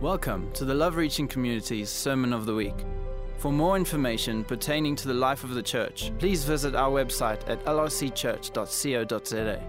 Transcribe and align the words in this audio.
Welcome 0.00 0.52
to 0.52 0.64
the 0.64 0.74
Love 0.74 0.94
Reaching 0.94 1.26
Community's 1.26 1.90
Sermon 1.90 2.32
of 2.32 2.46
the 2.46 2.54
Week. 2.54 2.84
For 3.38 3.50
more 3.50 3.76
information 3.76 4.44
pertaining 4.44 4.94
to 4.94 5.08
the 5.08 5.14
life 5.14 5.42
of 5.42 5.54
the 5.54 5.62
church, 5.62 6.12
please 6.20 6.44
visit 6.44 6.76
our 6.76 6.88
website 6.88 7.40
at 7.48 7.64
lrcchurch.co.za. 7.64 9.60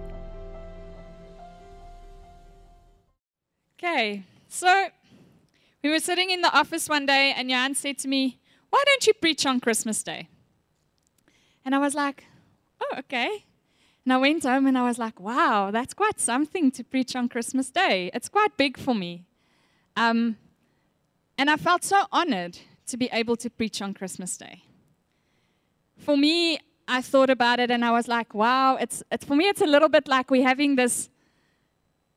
Okay, 3.74 4.24
so 4.48 4.90
we 5.84 5.90
were 5.90 6.00
sitting 6.00 6.30
in 6.30 6.42
the 6.42 6.56
office 6.56 6.88
one 6.88 7.08
day, 7.08 7.34
and 7.36 7.50
Jan 7.50 7.74
said 7.74 7.98
to 7.98 8.08
me, 8.08 8.38
Why 8.70 8.84
don't 8.86 9.08
you 9.08 9.16
preach 9.16 9.48
on 9.48 9.60
Christmas 9.60 10.04
Day? 10.04 10.28
And 11.66 11.74
I 11.74 11.80
was 11.80 11.96
like, 11.96 12.26
Oh, 12.80 13.00
okay. 13.00 13.46
And 14.06 14.14
I 14.14 14.18
went 14.18 14.44
home 14.44 14.68
and 14.68 14.78
I 14.78 14.84
was 14.84 15.00
like, 15.00 15.20
Wow, 15.20 15.72
that's 15.72 15.96
quite 15.96 16.20
something 16.20 16.70
to 16.74 16.84
preach 16.84 17.16
on 17.16 17.30
Christmas 17.30 17.72
Day. 17.72 18.12
It's 18.14 18.30
quite 18.30 18.58
big 18.58 18.78
for 18.78 18.94
me. 18.94 19.26
Um, 20.00 20.38
and 21.38 21.50
I 21.50 21.58
felt 21.58 21.84
so 21.84 22.06
honored 22.10 22.58
to 22.88 22.96
be 22.96 23.10
able 23.12 23.36
to 23.36 23.50
preach 23.50 23.82
on 23.82 23.94
Christmas 23.94 24.38
Day. 24.38 24.64
For 25.98 26.16
me, 26.16 26.58
I 26.88 27.02
thought 27.02 27.30
about 27.30 27.60
it 27.60 27.70
and 27.70 27.84
I 27.84 27.92
was 27.92 28.08
like, 28.08 28.34
wow, 28.34 28.78
it's, 28.78 29.04
it's 29.12 29.26
for 29.26 29.36
me, 29.36 29.50
it's 29.50 29.60
a 29.60 29.66
little 29.66 29.90
bit 29.90 30.08
like 30.08 30.32
we're 30.32 30.48
having 30.48 30.78
this, 30.78 31.10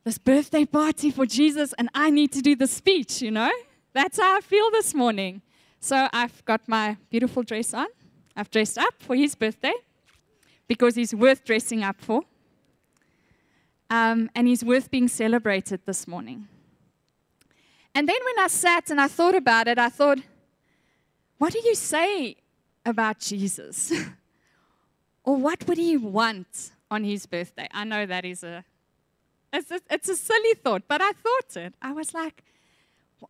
this 0.05 0.17
birthday 0.17 0.65
party 0.65 1.11
for 1.11 1.27
Jesus 1.27 1.75
and 1.77 1.89
I 1.93 2.09
need 2.11 2.31
to 2.33 2.41
do 2.41 2.55
the 2.55 2.69
speech, 2.69 3.21
you 3.21 3.33
know? 3.33 3.51
That's 3.93 4.21
how 4.21 4.39
I 4.39 4.41
feel 4.41 4.71
this 4.71 4.95
morning. 4.95 5.43
So 5.81 6.09
I've 6.13 6.45
got 6.45 6.69
my 6.69 6.97
beautiful 7.11 7.43
dress 7.43 7.75
on. 7.75 7.89
I've 8.37 8.51
dressed 8.51 8.79
up 8.79 8.95
for 9.01 9.17
his 9.17 9.35
birthday 9.35 9.75
because 10.69 10.95
he's 10.95 11.13
worth 11.13 11.45
dressing 11.45 11.83
up 11.83 12.01
for. 12.01 12.23
Um, 13.91 14.31
and 14.37 14.47
he's 14.47 14.65
worth 14.65 14.89
being 14.89 15.09
celebrated 15.09 15.81
this 15.85 16.07
morning. 16.07 16.47
And 17.95 18.09
then 18.09 18.17
when 18.25 18.45
I 18.45 18.49
sat 18.49 18.91
and 18.91 19.01
I 19.01 19.09
thought 19.09 19.35
about 19.35 19.69
it, 19.69 19.79
I 19.79 19.89
thought, 19.89 20.19
what 21.39 21.53
do 21.53 21.61
you 21.65 21.75
say 21.75 22.37
about 22.87 23.19
Jesus? 23.19 23.93
or 25.25 25.37
what 25.37 25.67
would 25.67 25.79
he 25.79 25.97
want 25.97 26.73
on 26.91 27.05
his 27.05 27.27
birthday? 27.27 27.69
I 27.73 27.85
know 27.85 28.07
that 28.07 28.25
is 28.25 28.43
a 28.43 28.65
it's, 29.53 29.71
a 29.71 29.81
it's 29.91 30.09
a 30.09 30.17
silly 30.17 30.55
thought, 30.55 30.83
but 30.89 31.03
I 31.03 31.13
thought 31.13 31.57
it. 31.57 31.75
I 31.83 31.93
was 31.93 32.15
like, 32.15 32.43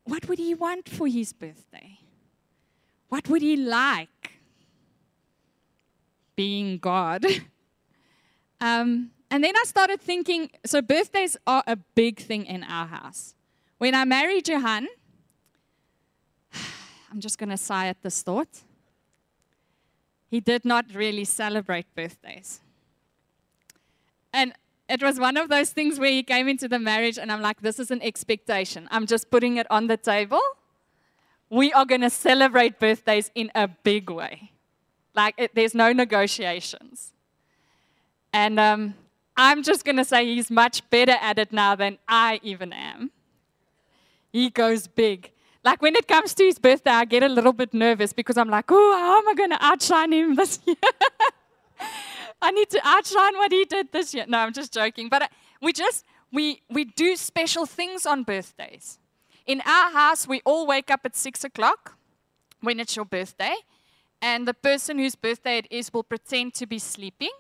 what 0.05 0.29
would 0.29 0.39
he 0.39 0.55
want 0.55 0.89
for 0.89 1.09
his 1.09 1.33
birthday? 1.33 1.99
What 3.09 3.29
would 3.29 3.43
he 3.43 3.57
like? 3.57 4.33
Being 6.37 6.79
God. 6.79 7.27
um, 8.61 9.11
and 9.31 9.43
then 9.43 9.57
I 9.57 9.65
started 9.65 10.01
thinking 10.01 10.51
so, 10.65 10.81
birthdays 10.81 11.37
are 11.47 11.65
a 11.67 11.77
big 11.77 12.21
thing 12.21 12.47
in 12.47 12.63
our 12.63 12.87
house. 12.87 13.35
When 13.83 13.97
I 13.97 14.05
married 14.05 14.47
Johan, 14.47 14.87
I'm 17.11 17.19
just 17.19 17.37
going 17.37 17.49
to 17.49 17.57
sigh 17.57 17.89
at 17.89 18.01
this 18.01 18.23
thought. 18.23 18.61
He 20.31 20.39
did 20.39 20.65
not 20.65 20.85
really 20.95 21.25
celebrate 21.25 21.93
birthdays. 21.97 22.61
And 24.33 24.53
it 24.89 25.03
was 25.03 25.19
one 25.19 25.37
of 25.37 25.49
those 25.49 25.71
things 25.71 25.99
where 25.99 26.13
he 26.13 26.23
came 26.23 26.47
into 26.47 26.69
the 26.69 26.79
marriage, 26.79 27.19
and 27.19 27.33
I'm 27.33 27.41
like, 27.41 27.61
this 27.61 27.81
is 27.81 27.91
an 27.91 28.01
expectation. 28.03 28.87
I'm 28.93 29.05
just 29.05 29.33
putting 29.33 29.57
it 29.57 29.67
on 29.69 29.89
the 29.89 29.97
table. 29.97 30.43
We 31.51 31.73
are 31.73 31.85
going 31.85 32.03
to 32.03 32.11
celebrate 32.11 32.79
birthdays 32.79 33.33
in 33.35 33.51
a 33.53 33.67
big 33.67 34.11
way. 34.11 34.53
Like, 35.13 35.35
it, 35.37 35.57
there's 35.57 35.75
no 35.75 35.93
negotiations. 35.93 37.11
And 38.33 38.61
um, 38.61 38.95
I'm 39.37 39.65
just 39.65 39.85
going 39.85 39.97
to 39.97 40.05
say 40.05 40.25
he's 40.25 40.53
much 40.53 40.89
better 40.89 41.17
at 41.21 41.41
it 41.41 41.53
now 41.53 41.75
than 41.75 41.99
I 42.07 42.39
even 42.45 42.73
am 42.73 43.11
he 44.33 44.51
goes 44.51 44.87
big. 44.87 45.31
Like 45.65 45.81
when 45.81 45.95
it 45.95 46.09
comes 46.09 46.35
to 46.35 46.45
his 46.45 46.59
birthday, 46.59 46.91
I 46.91 47.05
get 47.05 47.23
a 47.23 47.29
little 47.29 47.53
bit 47.53 47.73
nervous 47.73 48.13
because 48.13 48.37
I'm 48.37 48.49
like, 48.49 48.65
oh, 48.71 48.99
how 48.99 49.19
am 49.19 49.29
I 49.29 49.35
going 49.35 49.51
to 49.51 49.65
outshine 49.65 50.13
him 50.13 50.35
this 50.35 50.59
year? 50.67 50.77
I 52.43 52.51
need 52.51 52.71
to 52.71 52.81
outshine 52.83 53.37
what 53.37 53.53
he 53.53 53.65
did 53.65 53.93
this 53.93 54.13
year. 54.13 54.25
No, 54.27 54.39
I'm 54.39 54.53
just 54.53 54.73
joking. 54.73 55.09
But 55.09 55.23
uh, 55.23 55.29
we 55.61 55.73
just, 55.73 56.05
we, 56.33 56.63
we 56.69 56.85
do 56.85 57.15
special 57.15 57.67
things 57.67 58.07
on 58.07 58.25
birthdays. 58.25 58.99
In 59.47 59.61
our 59.61 59.93
house, 59.93 60.27
we 60.27 60.41
all 60.45 60.67
wake 60.67 60.91
up 60.91 61.01
at 61.05 61.15
six 61.15 61.45
o'clock 61.45 61.97
when 62.61 62.81
it's 62.81 62.97
your 62.97 63.05
birthday, 63.05 63.55
and 64.21 64.47
the 64.47 64.55
person 64.55 64.99
whose 64.99 65.17
birthday 65.17 65.59
it 65.59 65.67
is 65.71 65.93
will 65.93 66.05
pretend 66.05 66.55
to 66.55 66.67
be 66.67 66.79
sleeping 66.79 67.31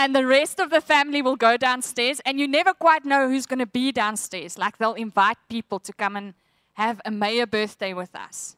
and 0.00 0.16
the 0.16 0.26
rest 0.26 0.58
of 0.58 0.70
the 0.70 0.80
family 0.80 1.20
will 1.20 1.36
go 1.36 1.58
downstairs, 1.58 2.22
and 2.24 2.40
you 2.40 2.48
never 2.48 2.72
quite 2.72 3.04
know 3.04 3.28
who's 3.28 3.44
going 3.44 3.58
to 3.58 3.66
be 3.66 3.92
downstairs. 3.92 4.56
Like 4.56 4.78
they'll 4.78 4.94
invite 4.94 5.36
people 5.50 5.78
to 5.80 5.92
come 5.92 6.16
and 6.16 6.32
have 6.72 7.02
a 7.04 7.10
Meyer 7.10 7.44
birthday 7.44 7.92
with 7.92 8.14
us. 8.14 8.56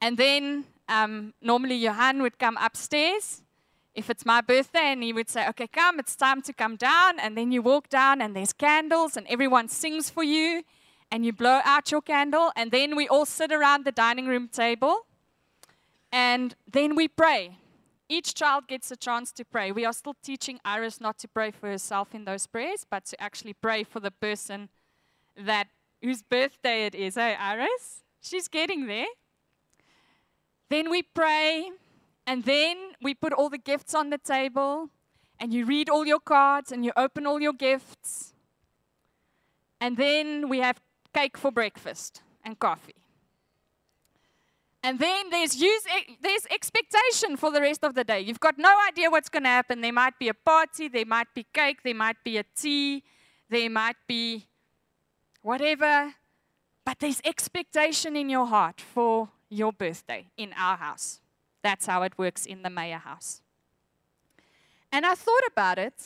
And 0.00 0.16
then 0.16 0.64
um, 0.88 1.34
normally 1.42 1.74
Johan 1.74 2.22
would 2.22 2.38
come 2.38 2.56
upstairs 2.58 3.42
if 3.96 4.08
it's 4.10 4.24
my 4.24 4.40
birthday, 4.40 4.92
and 4.92 5.02
he 5.02 5.12
would 5.12 5.28
say, 5.28 5.48
Okay, 5.48 5.66
come, 5.66 5.98
it's 5.98 6.14
time 6.14 6.40
to 6.42 6.52
come 6.52 6.76
down. 6.76 7.18
And 7.18 7.36
then 7.36 7.50
you 7.50 7.62
walk 7.62 7.88
down, 7.88 8.22
and 8.22 8.36
there's 8.36 8.52
candles, 8.52 9.16
and 9.16 9.26
everyone 9.28 9.66
sings 9.66 10.08
for 10.08 10.22
you, 10.22 10.62
and 11.10 11.26
you 11.26 11.32
blow 11.32 11.62
out 11.64 11.90
your 11.90 12.00
candle. 12.02 12.52
And 12.54 12.70
then 12.70 12.94
we 12.94 13.08
all 13.08 13.26
sit 13.26 13.50
around 13.50 13.86
the 13.86 13.92
dining 13.92 14.28
room 14.28 14.46
table, 14.46 15.06
and 16.12 16.54
then 16.70 16.94
we 16.94 17.08
pray 17.08 17.56
each 18.08 18.34
child 18.34 18.68
gets 18.68 18.90
a 18.90 18.96
chance 18.96 19.32
to 19.32 19.44
pray. 19.44 19.72
We 19.72 19.84
are 19.84 19.92
still 19.92 20.14
teaching 20.22 20.60
Iris 20.64 21.00
not 21.00 21.18
to 21.18 21.28
pray 21.28 21.50
for 21.50 21.68
herself 21.68 22.14
in 22.14 22.24
those 22.24 22.46
prayers, 22.46 22.86
but 22.88 23.04
to 23.06 23.20
actually 23.20 23.54
pray 23.54 23.84
for 23.84 24.00
the 24.00 24.10
person 24.10 24.68
that 25.36 25.68
whose 26.02 26.22
birthday 26.22 26.86
it 26.86 26.94
is. 26.94 27.16
Hey, 27.16 27.34
Iris? 27.34 28.02
She's 28.20 28.48
getting 28.48 28.86
there. 28.86 29.06
Then 30.68 30.90
we 30.90 31.02
pray, 31.02 31.70
and 32.26 32.44
then 32.44 32.76
we 33.00 33.14
put 33.14 33.32
all 33.32 33.48
the 33.48 33.58
gifts 33.58 33.94
on 33.94 34.10
the 34.10 34.18
table, 34.18 34.90
and 35.38 35.52
you 35.52 35.64
read 35.64 35.88
all 35.88 36.06
your 36.06 36.20
cards, 36.20 36.72
and 36.72 36.84
you 36.84 36.92
open 36.96 37.26
all 37.26 37.40
your 37.40 37.52
gifts. 37.52 38.34
And 39.80 39.96
then 39.96 40.48
we 40.48 40.58
have 40.58 40.80
cake 41.14 41.36
for 41.36 41.52
breakfast 41.52 42.22
and 42.44 42.58
coffee. 42.58 42.94
And 44.86 45.00
then 45.00 45.30
there's, 45.30 45.56
use, 45.56 45.82
there's 46.22 46.46
expectation 46.48 47.36
for 47.36 47.50
the 47.50 47.60
rest 47.60 47.82
of 47.82 47.96
the 47.96 48.04
day. 48.04 48.20
You've 48.20 48.38
got 48.38 48.56
no 48.56 48.72
idea 48.86 49.10
what's 49.10 49.28
going 49.28 49.42
to 49.42 49.48
happen. 49.48 49.80
There 49.80 49.92
might 49.92 50.16
be 50.16 50.28
a 50.28 50.34
party, 50.34 50.86
there 50.86 51.04
might 51.04 51.26
be 51.34 51.44
cake, 51.52 51.82
there 51.82 51.92
might 51.92 52.22
be 52.22 52.36
a 52.36 52.44
tea, 52.54 53.02
there 53.50 53.68
might 53.68 53.96
be 54.06 54.46
whatever. 55.42 56.14
But 56.84 57.00
there's 57.00 57.20
expectation 57.24 58.14
in 58.14 58.30
your 58.30 58.46
heart 58.46 58.80
for 58.80 59.28
your 59.48 59.72
birthday 59.72 60.28
in 60.36 60.52
our 60.56 60.76
house. 60.76 61.18
That's 61.64 61.86
how 61.86 62.02
it 62.02 62.16
works 62.16 62.46
in 62.46 62.62
the 62.62 62.70
Meyer 62.70 62.98
house. 62.98 63.42
And 64.92 65.04
I 65.04 65.16
thought 65.16 65.46
about 65.50 65.80
it, 65.80 66.00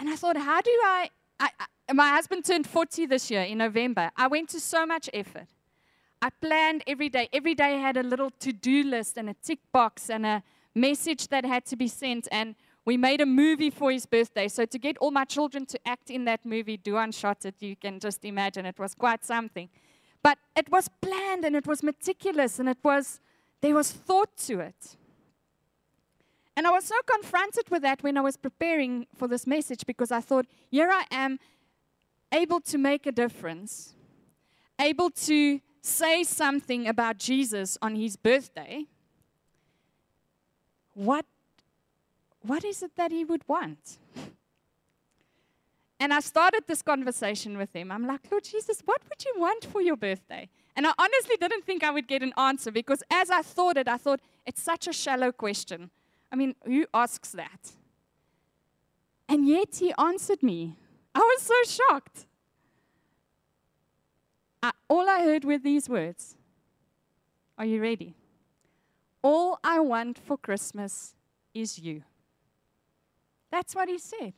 and 0.00 0.08
I 0.08 0.16
thought, 0.16 0.36
how 0.36 0.60
do 0.60 0.70
I, 0.70 1.10
I, 1.38 1.50
I 1.88 1.92
my 1.92 2.08
husband 2.08 2.44
turned 2.44 2.66
40 2.66 3.06
this 3.06 3.30
year 3.30 3.42
in 3.42 3.58
November. 3.58 4.10
I 4.16 4.26
went 4.26 4.48
to 4.48 4.58
so 4.58 4.84
much 4.84 5.08
effort. 5.14 5.46
I 6.22 6.30
planned 6.30 6.82
every 6.86 7.08
day. 7.08 7.28
Every 7.32 7.54
day 7.54 7.76
I 7.76 7.78
had 7.78 7.96
a 7.96 8.02
little 8.02 8.30
to 8.40 8.52
do 8.52 8.82
list 8.84 9.16
and 9.16 9.30
a 9.30 9.34
tick 9.42 9.60
box 9.72 10.10
and 10.10 10.26
a 10.26 10.42
message 10.74 11.28
that 11.28 11.44
had 11.44 11.64
to 11.66 11.76
be 11.76 11.88
sent. 11.88 12.28
And 12.30 12.56
we 12.84 12.96
made 12.96 13.20
a 13.20 13.26
movie 13.26 13.70
for 13.70 13.90
his 13.90 14.04
birthday. 14.04 14.48
So 14.48 14.66
to 14.66 14.78
get 14.78 14.98
all 14.98 15.10
my 15.10 15.24
children 15.24 15.64
to 15.66 15.78
act 15.86 16.10
in 16.10 16.24
that 16.26 16.44
movie, 16.44 16.76
Duan 16.76 17.14
shot 17.14 17.44
it. 17.46 17.54
You 17.60 17.74
can 17.74 18.00
just 18.00 18.24
imagine 18.24 18.66
it 18.66 18.78
was 18.78 18.94
quite 18.94 19.24
something. 19.24 19.70
But 20.22 20.38
it 20.54 20.70
was 20.70 20.88
planned 21.00 21.44
and 21.46 21.56
it 21.56 21.66
was 21.66 21.82
meticulous 21.82 22.58
and 22.58 22.68
it 22.68 22.78
was 22.84 23.20
there 23.62 23.74
was 23.74 23.90
thought 23.90 24.36
to 24.46 24.60
it. 24.60 24.96
And 26.56 26.66
I 26.66 26.70
was 26.70 26.84
so 26.84 26.96
confronted 27.06 27.70
with 27.70 27.82
that 27.82 28.02
when 28.02 28.18
I 28.18 28.20
was 28.20 28.36
preparing 28.36 29.06
for 29.16 29.28
this 29.28 29.46
message 29.46 29.86
because 29.86 30.10
I 30.10 30.20
thought, 30.20 30.46
here 30.70 30.90
I 30.90 31.04
am, 31.10 31.38
able 32.32 32.60
to 32.60 32.78
make 32.78 33.06
a 33.06 33.12
difference, 33.12 33.94
able 34.78 35.10
to 35.10 35.60
say 35.82 36.24
something 36.24 36.86
about 36.86 37.18
Jesus 37.18 37.78
on 37.80 37.96
his 37.96 38.16
birthday, 38.16 38.86
what, 40.94 41.24
what 42.42 42.64
is 42.64 42.82
it 42.82 42.96
that 42.96 43.12
he 43.12 43.24
would 43.24 43.48
want? 43.48 43.98
And 46.02 46.14
I 46.14 46.20
started 46.20 46.64
this 46.66 46.80
conversation 46.80 47.58
with 47.58 47.76
him. 47.76 47.92
I'm 47.92 48.06
like, 48.06 48.20
Lord 48.30 48.44
Jesus, 48.44 48.80
what 48.86 49.02
would 49.10 49.22
you 49.22 49.34
want 49.36 49.66
for 49.66 49.82
your 49.82 49.96
birthday? 49.96 50.48
And 50.74 50.86
I 50.86 50.92
honestly 50.98 51.36
didn't 51.38 51.66
think 51.66 51.84
I 51.84 51.90
would 51.90 52.08
get 52.08 52.22
an 52.22 52.32
answer 52.38 52.72
because 52.72 53.02
as 53.10 53.30
I 53.30 53.42
thought 53.42 53.76
it, 53.76 53.86
I 53.86 53.98
thought, 53.98 54.20
it's 54.46 54.62
such 54.62 54.88
a 54.88 54.94
shallow 54.94 55.30
question. 55.30 55.90
I 56.32 56.36
mean, 56.36 56.54
who 56.64 56.86
asks 56.94 57.32
that? 57.32 57.72
And 59.28 59.46
yet 59.46 59.76
he 59.76 59.92
answered 59.98 60.42
me. 60.42 60.74
I 61.14 61.18
was 61.18 61.42
so 61.42 61.82
shocked. 61.84 62.24
All 64.90 65.08
I 65.08 65.22
heard 65.22 65.44
were 65.44 65.56
these 65.56 65.88
words 65.88 66.36
Are 67.56 67.64
you 67.64 67.80
ready? 67.80 68.16
All 69.22 69.58
I 69.62 69.78
want 69.78 70.18
for 70.18 70.36
Christmas 70.36 71.14
is 71.54 71.78
you. 71.78 72.02
That's 73.52 73.74
what 73.74 73.88
he 73.88 73.98
said. 73.98 74.32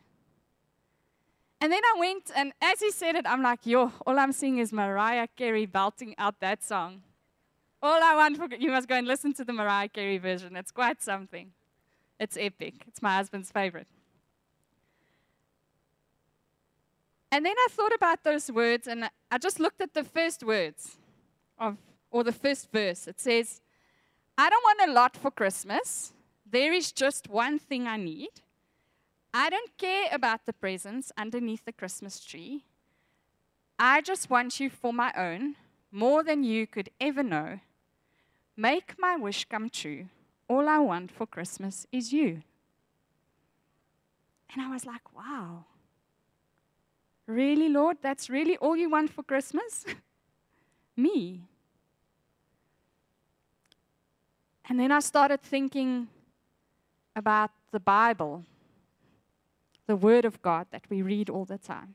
And 1.60 1.72
then 1.72 1.82
I 1.84 1.98
went, 1.98 2.32
and 2.34 2.52
as 2.60 2.80
he 2.80 2.90
said 2.90 3.14
it, 3.14 3.24
I'm 3.26 3.42
like, 3.42 3.64
yo, 3.64 3.92
all 4.04 4.18
I'm 4.18 4.32
seeing 4.32 4.58
is 4.58 4.72
Mariah 4.72 5.28
Carey 5.36 5.64
belting 5.64 6.14
out 6.18 6.40
that 6.40 6.62
song. 6.64 7.02
All 7.80 8.02
I 8.02 8.16
want 8.16 8.36
for 8.36 8.48
you 8.56 8.72
must 8.72 8.88
go 8.88 8.96
and 8.96 9.06
listen 9.06 9.32
to 9.34 9.44
the 9.44 9.52
Mariah 9.52 9.88
Carey 9.88 10.18
version. 10.18 10.56
It's 10.56 10.72
quite 10.72 11.00
something. 11.00 11.52
It's 12.18 12.36
epic. 12.36 12.74
It's 12.88 13.00
my 13.00 13.14
husband's 13.14 13.52
favorite. 13.52 13.86
And 17.32 17.46
then 17.46 17.54
I 17.56 17.68
thought 17.70 17.94
about 17.94 18.24
those 18.24 18.52
words, 18.52 18.86
and 18.86 19.08
I 19.30 19.38
just 19.38 19.58
looked 19.58 19.80
at 19.80 19.94
the 19.94 20.04
first 20.04 20.44
words 20.44 20.98
of, 21.58 21.78
or 22.10 22.22
the 22.22 22.30
first 22.30 22.70
verse. 22.70 23.08
It 23.08 23.18
says, 23.18 23.62
I 24.36 24.50
don't 24.50 24.62
want 24.62 24.90
a 24.90 24.92
lot 24.92 25.16
for 25.16 25.30
Christmas. 25.30 26.12
There 26.44 26.74
is 26.74 26.92
just 26.92 27.30
one 27.30 27.58
thing 27.58 27.86
I 27.88 27.96
need. 27.96 28.28
I 29.32 29.48
don't 29.48 29.78
care 29.78 30.08
about 30.12 30.44
the 30.44 30.52
presents 30.52 31.10
underneath 31.16 31.64
the 31.64 31.72
Christmas 31.72 32.22
tree. 32.22 32.64
I 33.78 34.02
just 34.02 34.28
want 34.28 34.60
you 34.60 34.68
for 34.68 34.92
my 34.92 35.10
own, 35.16 35.56
more 35.90 36.22
than 36.22 36.44
you 36.44 36.66
could 36.66 36.90
ever 37.00 37.22
know. 37.22 37.60
Make 38.58 38.96
my 38.98 39.16
wish 39.16 39.46
come 39.46 39.70
true. 39.70 40.08
All 40.48 40.68
I 40.68 40.80
want 40.80 41.10
for 41.10 41.26
Christmas 41.26 41.86
is 41.90 42.12
you. 42.12 42.42
And 44.52 44.60
I 44.60 44.70
was 44.70 44.84
like, 44.84 45.16
wow. 45.16 45.64
Really, 47.26 47.68
Lord? 47.68 47.98
That's 48.02 48.28
really 48.28 48.56
all 48.56 48.76
you 48.76 48.90
want 48.90 49.10
for 49.10 49.22
Christmas? 49.22 49.84
Me. 50.96 51.42
And 54.68 54.78
then 54.78 54.92
I 54.92 55.00
started 55.00 55.42
thinking 55.42 56.08
about 57.14 57.50
the 57.72 57.80
Bible 57.80 58.44
the 59.86 59.96
Word 59.96 60.24
of 60.24 60.40
God 60.42 60.66
that 60.70 60.84
we 60.88 61.02
read 61.02 61.28
all 61.28 61.44
the 61.44 61.58
time. 61.58 61.94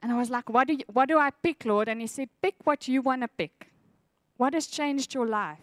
And 0.00 0.12
I 0.12 0.16
was 0.16 0.30
like, 0.30 0.48
what 0.48 0.68
do, 0.68 0.74
you, 0.74 0.84
what 0.92 1.08
do 1.08 1.18
I 1.18 1.30
pick, 1.30 1.64
Lord? 1.64 1.88
And 1.88 2.00
He 2.00 2.06
said, 2.06 2.28
Pick 2.40 2.54
what 2.64 2.86
you 2.86 3.02
want 3.02 3.22
to 3.22 3.28
pick. 3.28 3.72
What 4.36 4.54
has 4.54 4.68
changed 4.68 5.14
your 5.14 5.26
life? 5.26 5.58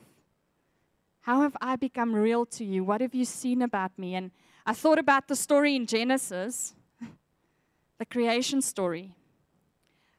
How 1.21 1.41
have 1.41 1.55
I 1.61 1.77
become 1.77 2.13
real 2.13 2.45
to 2.47 2.65
you? 2.65 2.83
What 2.83 3.01
have 3.01 3.15
you 3.15 3.25
seen 3.25 3.61
about 3.61 3.97
me? 3.97 4.15
And 4.15 4.31
I 4.65 4.73
thought 4.73 4.99
about 4.99 5.27
the 5.27 5.35
story 5.35 5.75
in 5.75 5.85
Genesis, 5.85 6.75
the 7.97 8.05
creation 8.05 8.61
story. 8.61 9.15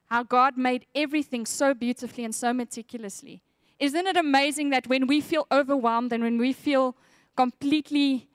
How 0.07 0.23
God 0.23 0.57
made 0.57 0.85
everything 0.95 1.45
so 1.45 1.73
beautifully 1.73 2.23
and 2.23 2.33
so 2.33 2.53
meticulously. 2.53 3.41
Isn't 3.79 4.07
it 4.07 4.17
amazing 4.17 4.69
that 4.71 4.87
when 4.87 5.05
we 5.05 5.21
feel 5.21 5.45
overwhelmed 5.51 6.11
and 6.13 6.23
when 6.23 6.37
we 6.37 6.53
feel 6.53 6.95
completely 7.35 8.27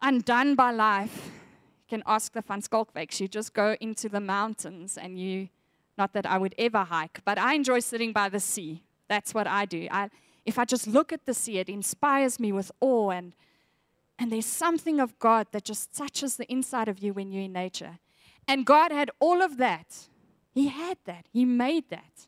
undone 0.00 0.54
by 0.54 0.70
life, 0.70 1.26
you 1.26 1.98
can 1.98 2.02
ask 2.06 2.32
the 2.32 2.40
Van 2.40 2.62
Schalkwyks. 2.62 3.20
You 3.20 3.28
just 3.28 3.52
go 3.52 3.76
into 3.80 4.08
the 4.08 4.20
mountains 4.20 4.96
and 4.96 5.18
you, 5.18 5.48
not 5.98 6.12
that 6.14 6.24
I 6.24 6.38
would 6.38 6.54
ever 6.56 6.84
hike, 6.84 7.20
but 7.24 7.38
I 7.38 7.54
enjoy 7.54 7.80
sitting 7.80 8.12
by 8.12 8.28
the 8.28 8.40
sea. 8.40 8.82
That's 9.08 9.34
what 9.34 9.46
I 9.46 9.66
do. 9.66 9.88
I, 9.90 10.08
if 10.44 10.58
I 10.58 10.64
just 10.64 10.86
look 10.86 11.12
at 11.12 11.26
the 11.26 11.34
sea, 11.34 11.58
it 11.58 11.68
inspires 11.68 12.40
me 12.40 12.52
with 12.52 12.72
awe 12.80 13.10
and 13.10 13.34
and 14.18 14.32
there's 14.32 14.46
something 14.46 14.98
of 14.98 15.18
God 15.18 15.48
that 15.52 15.64
just 15.64 15.94
touches 15.94 16.36
the 16.36 16.50
inside 16.50 16.88
of 16.88 17.00
you 17.00 17.12
when 17.12 17.30
you're 17.30 17.44
in 17.44 17.52
nature. 17.52 17.98
And 18.48 18.64
God 18.64 18.92
had 18.92 19.10
all 19.18 19.42
of 19.42 19.56
that. 19.58 20.08
He 20.52 20.68
had 20.68 20.98
that. 21.04 21.26
He 21.32 21.44
made 21.44 21.88
that. 21.90 22.26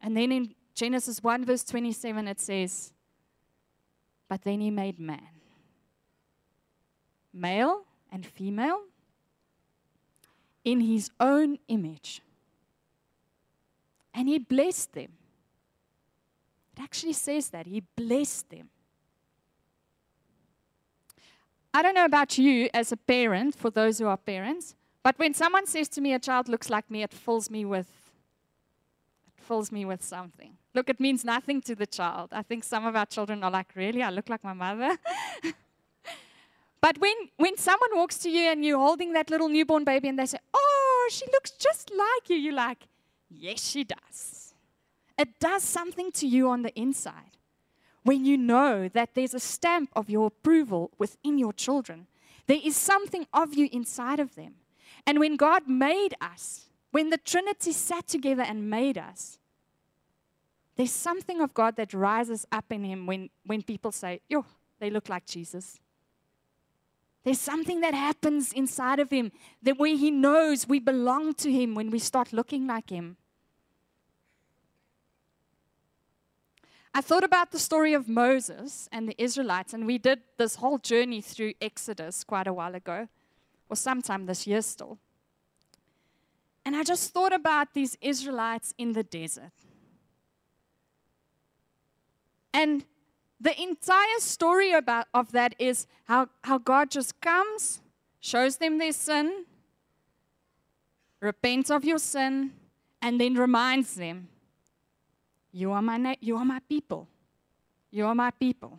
And 0.00 0.16
then 0.16 0.32
in 0.32 0.54
Genesis 0.74 1.22
1, 1.22 1.44
verse 1.44 1.64
27, 1.64 2.28
it 2.28 2.40
says, 2.40 2.92
But 4.28 4.42
then 4.42 4.60
he 4.60 4.70
made 4.70 4.98
man 4.98 5.28
male 7.32 7.84
and 8.10 8.26
female, 8.26 8.82
in 10.64 10.80
his 10.80 11.10
own 11.18 11.58
image. 11.68 12.20
And 14.14 14.28
he 14.28 14.38
blessed 14.38 14.92
them. 14.92 15.12
It 16.76 16.82
actually 16.82 17.14
says 17.14 17.48
that. 17.48 17.66
He 17.66 17.82
blessed 17.96 18.50
them. 18.50 18.68
I 21.74 21.82
don't 21.82 21.94
know 21.94 22.04
about 22.04 22.36
you 22.38 22.68
as 22.74 22.92
a 22.92 22.96
parent, 22.96 23.54
for 23.54 23.70
those 23.70 23.98
who 23.98 24.06
are 24.06 24.16
parents, 24.16 24.74
but 25.02 25.18
when 25.18 25.34
someone 25.34 25.66
says 25.66 25.88
to 25.90 26.00
me 26.00 26.12
a 26.12 26.18
child 26.18 26.48
looks 26.48 26.68
like 26.68 26.90
me, 26.90 27.02
it 27.02 27.12
fills 27.12 27.50
me 27.50 27.64
with 27.64 27.88
it 29.36 29.42
fills 29.42 29.72
me 29.72 29.84
with 29.84 30.02
something. 30.04 30.56
Look, 30.74 30.88
it 30.88 31.00
means 31.00 31.24
nothing 31.24 31.60
to 31.62 31.74
the 31.74 31.86
child. 31.86 32.30
I 32.32 32.42
think 32.42 32.64
some 32.64 32.86
of 32.86 32.94
our 32.96 33.06
children 33.06 33.42
are 33.42 33.50
like, 33.50 33.68
really? 33.74 34.02
I 34.02 34.10
look 34.10 34.28
like 34.28 34.44
my 34.44 34.52
mother? 34.52 34.96
But 36.82 36.98
when, 36.98 37.14
when 37.36 37.56
someone 37.56 37.90
walks 37.94 38.18
to 38.18 38.28
you 38.28 38.50
and 38.50 38.64
you're 38.64 38.76
holding 38.76 39.12
that 39.12 39.30
little 39.30 39.48
newborn 39.48 39.84
baby 39.84 40.08
and 40.08 40.18
they 40.18 40.26
say, 40.26 40.38
Oh, 40.52 41.08
she 41.12 41.24
looks 41.32 41.52
just 41.52 41.90
like 41.90 42.28
you, 42.28 42.36
you're 42.36 42.52
like, 42.52 42.88
Yes, 43.30 43.62
she 43.70 43.84
does. 43.84 44.52
It 45.16 45.38
does 45.38 45.62
something 45.62 46.10
to 46.12 46.26
you 46.26 46.50
on 46.50 46.62
the 46.62 46.74
inside 46.78 47.36
when 48.04 48.24
you 48.24 48.36
know 48.36 48.88
that 48.88 49.14
there's 49.14 49.34
a 49.34 49.40
stamp 49.40 49.90
of 49.94 50.10
your 50.10 50.26
approval 50.26 50.90
within 50.98 51.38
your 51.38 51.52
children. 51.52 52.06
There 52.46 52.60
is 52.62 52.76
something 52.76 53.26
of 53.32 53.54
you 53.54 53.68
inside 53.72 54.20
of 54.20 54.34
them. 54.34 54.54
And 55.06 55.18
when 55.18 55.36
God 55.36 55.68
made 55.68 56.14
us, 56.20 56.66
when 56.90 57.10
the 57.10 57.18
Trinity 57.18 57.72
sat 57.72 58.06
together 58.08 58.42
and 58.42 58.68
made 58.68 58.98
us, 58.98 59.38
there's 60.76 60.92
something 60.92 61.40
of 61.40 61.54
God 61.54 61.76
that 61.76 61.92
rises 61.92 62.46
up 62.50 62.66
in 62.70 62.84
him 62.84 63.06
when, 63.06 63.30
when 63.44 63.62
people 63.62 63.92
say, 63.92 64.20
Yo, 64.28 64.44
they 64.80 64.90
look 64.90 65.08
like 65.08 65.26
Jesus. 65.26 65.78
There's 67.24 67.40
something 67.40 67.80
that 67.82 67.94
happens 67.94 68.52
inside 68.52 68.98
of 68.98 69.10
him 69.10 69.30
that 69.62 69.78
where 69.78 69.96
he 69.96 70.10
knows 70.10 70.66
we 70.66 70.80
belong 70.80 71.34
to 71.34 71.52
him 71.52 71.74
when 71.74 71.90
we 71.90 72.00
start 72.00 72.32
looking 72.32 72.66
like 72.66 72.90
him. 72.90 73.16
I 76.94 77.00
thought 77.00 77.24
about 77.24 77.52
the 77.52 77.58
story 77.58 77.94
of 77.94 78.08
Moses 78.08 78.88
and 78.92 79.08
the 79.08 79.20
Israelites, 79.22 79.72
and 79.72 79.86
we 79.86 79.96
did 79.96 80.20
this 80.36 80.56
whole 80.56 80.78
journey 80.78 81.22
through 81.22 81.54
Exodus 81.60 82.22
quite 82.22 82.46
a 82.46 82.52
while 82.52 82.74
ago, 82.74 83.08
or 83.70 83.76
sometime 83.76 84.26
this 84.26 84.46
year 84.46 84.60
still. 84.60 84.98
And 86.64 86.76
I 86.76 86.84
just 86.84 87.12
thought 87.12 87.32
about 87.32 87.72
these 87.72 87.96
Israelites 88.00 88.74
in 88.76 88.92
the 88.92 89.02
desert. 89.02 89.52
And 92.52 92.84
the 93.40 93.60
entire 93.60 94.18
story 94.18 94.72
about, 94.72 95.08
of 95.14 95.32
that 95.32 95.54
is 95.58 95.86
how, 96.04 96.28
how 96.42 96.58
God 96.58 96.90
just 96.90 97.20
comes, 97.20 97.80
shows 98.20 98.58
them 98.58 98.76
their 98.78 98.92
sin, 98.92 99.46
repents 101.20 101.70
of 101.70 101.84
your 101.84 101.98
sin, 101.98 102.52
and 103.00 103.20
then 103.20 103.34
reminds 103.34 103.94
them, 103.94 104.28
You 105.52 105.72
are 105.72 105.82
my, 105.82 105.98
na- 105.98 106.14
you 106.20 106.36
are 106.36 106.44
my 106.44 106.60
people. 106.68 107.08
You 107.90 108.06
are 108.06 108.14
my 108.14 108.30
people. 108.30 108.78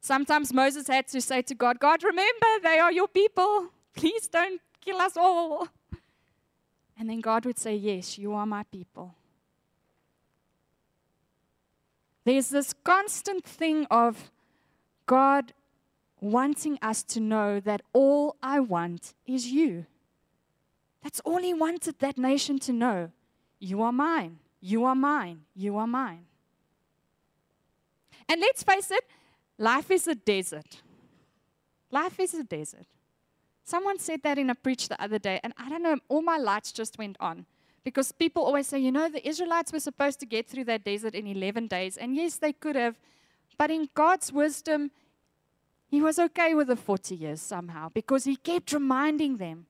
Sometimes 0.00 0.52
Moses 0.52 0.86
had 0.86 1.08
to 1.08 1.20
say 1.20 1.42
to 1.42 1.54
God, 1.54 1.80
God, 1.80 2.04
remember, 2.04 2.46
they 2.62 2.78
are 2.78 2.92
your 2.92 3.08
people. 3.08 3.70
Please 3.94 4.28
don't 4.28 4.60
kill 4.80 4.98
us 4.98 5.16
all. 5.16 5.66
And 6.98 7.10
then 7.10 7.20
God 7.20 7.44
would 7.44 7.58
say, 7.58 7.74
Yes, 7.74 8.16
you 8.16 8.32
are 8.32 8.46
my 8.46 8.62
people. 8.64 9.14
There's 12.24 12.48
this 12.48 12.72
constant 12.84 13.44
thing 13.44 13.86
of 13.90 14.30
God 15.06 15.52
wanting 16.20 16.78
us 16.82 17.02
to 17.04 17.20
know 17.20 17.60
that 17.60 17.82
all 17.92 18.36
I 18.42 18.60
want 18.60 19.14
is 19.26 19.48
you. 19.48 19.86
That's 21.02 21.20
all 21.20 21.38
He 21.38 21.52
wanted 21.52 21.98
that 21.98 22.16
nation 22.16 22.58
to 22.60 22.72
know. 22.72 23.10
You 23.58 23.82
are 23.82 23.92
mine. 23.92 24.38
You 24.60 24.84
are 24.84 24.94
mine. 24.94 25.42
You 25.54 25.76
are 25.76 25.86
mine. 25.86 26.26
And 28.28 28.40
let's 28.40 28.62
face 28.62 28.90
it, 28.90 29.04
life 29.58 29.90
is 29.90 30.06
a 30.06 30.14
desert. 30.14 30.82
Life 31.90 32.18
is 32.18 32.34
a 32.34 32.42
desert. 32.42 32.86
Someone 33.64 33.98
said 33.98 34.22
that 34.22 34.38
in 34.38 34.50
a 34.50 34.54
preach 34.54 34.88
the 34.88 35.00
other 35.02 35.18
day, 35.18 35.40
and 35.42 35.52
I 35.56 35.68
don't 35.68 35.82
know, 35.82 35.98
all 36.08 36.22
my 36.22 36.38
lights 36.38 36.72
just 36.72 36.98
went 36.98 37.16
on. 37.20 37.46
Because 37.84 38.10
people 38.10 38.42
always 38.42 38.66
say, 38.66 38.80
you 38.80 38.90
know, 38.90 39.08
the 39.08 39.26
Israelites 39.26 39.72
were 39.72 39.80
supposed 39.80 40.18
to 40.20 40.26
get 40.26 40.48
through 40.48 40.64
that 40.64 40.82
desert 40.84 41.14
in 41.14 41.26
11 41.26 41.68
days. 41.68 41.96
And 41.96 42.16
yes, 42.16 42.36
they 42.36 42.52
could 42.52 42.74
have. 42.74 42.96
But 43.58 43.70
in 43.70 43.88
God's 43.94 44.32
wisdom, 44.32 44.90
He 45.88 46.00
was 46.00 46.18
okay 46.18 46.52
with 46.54 46.66
the 46.66 46.76
40 46.76 47.14
years 47.14 47.40
somehow 47.40 47.90
because 47.90 48.24
He 48.24 48.36
kept 48.36 48.72
reminding 48.72 49.36
them, 49.36 49.66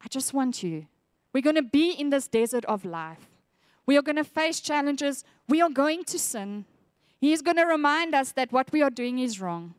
I 0.00 0.06
just 0.08 0.32
want 0.32 0.62
you. 0.62 0.86
We're 1.32 1.42
going 1.42 1.56
to 1.56 1.62
be 1.62 1.90
in 1.90 2.10
this 2.10 2.28
desert 2.28 2.64
of 2.66 2.84
life. 2.84 3.29
We 3.90 3.96
are 3.96 4.02
going 4.02 4.22
to 4.22 4.22
face 4.22 4.60
challenges. 4.60 5.24
We 5.48 5.60
are 5.60 5.68
going 5.68 6.04
to 6.04 6.16
sin. 6.16 6.64
He 7.20 7.32
is 7.32 7.42
going 7.42 7.56
to 7.56 7.64
remind 7.64 8.14
us 8.14 8.30
that 8.30 8.52
what 8.52 8.70
we 8.70 8.82
are 8.82 8.88
doing 8.88 9.18
is 9.18 9.40
wrong. 9.40 9.74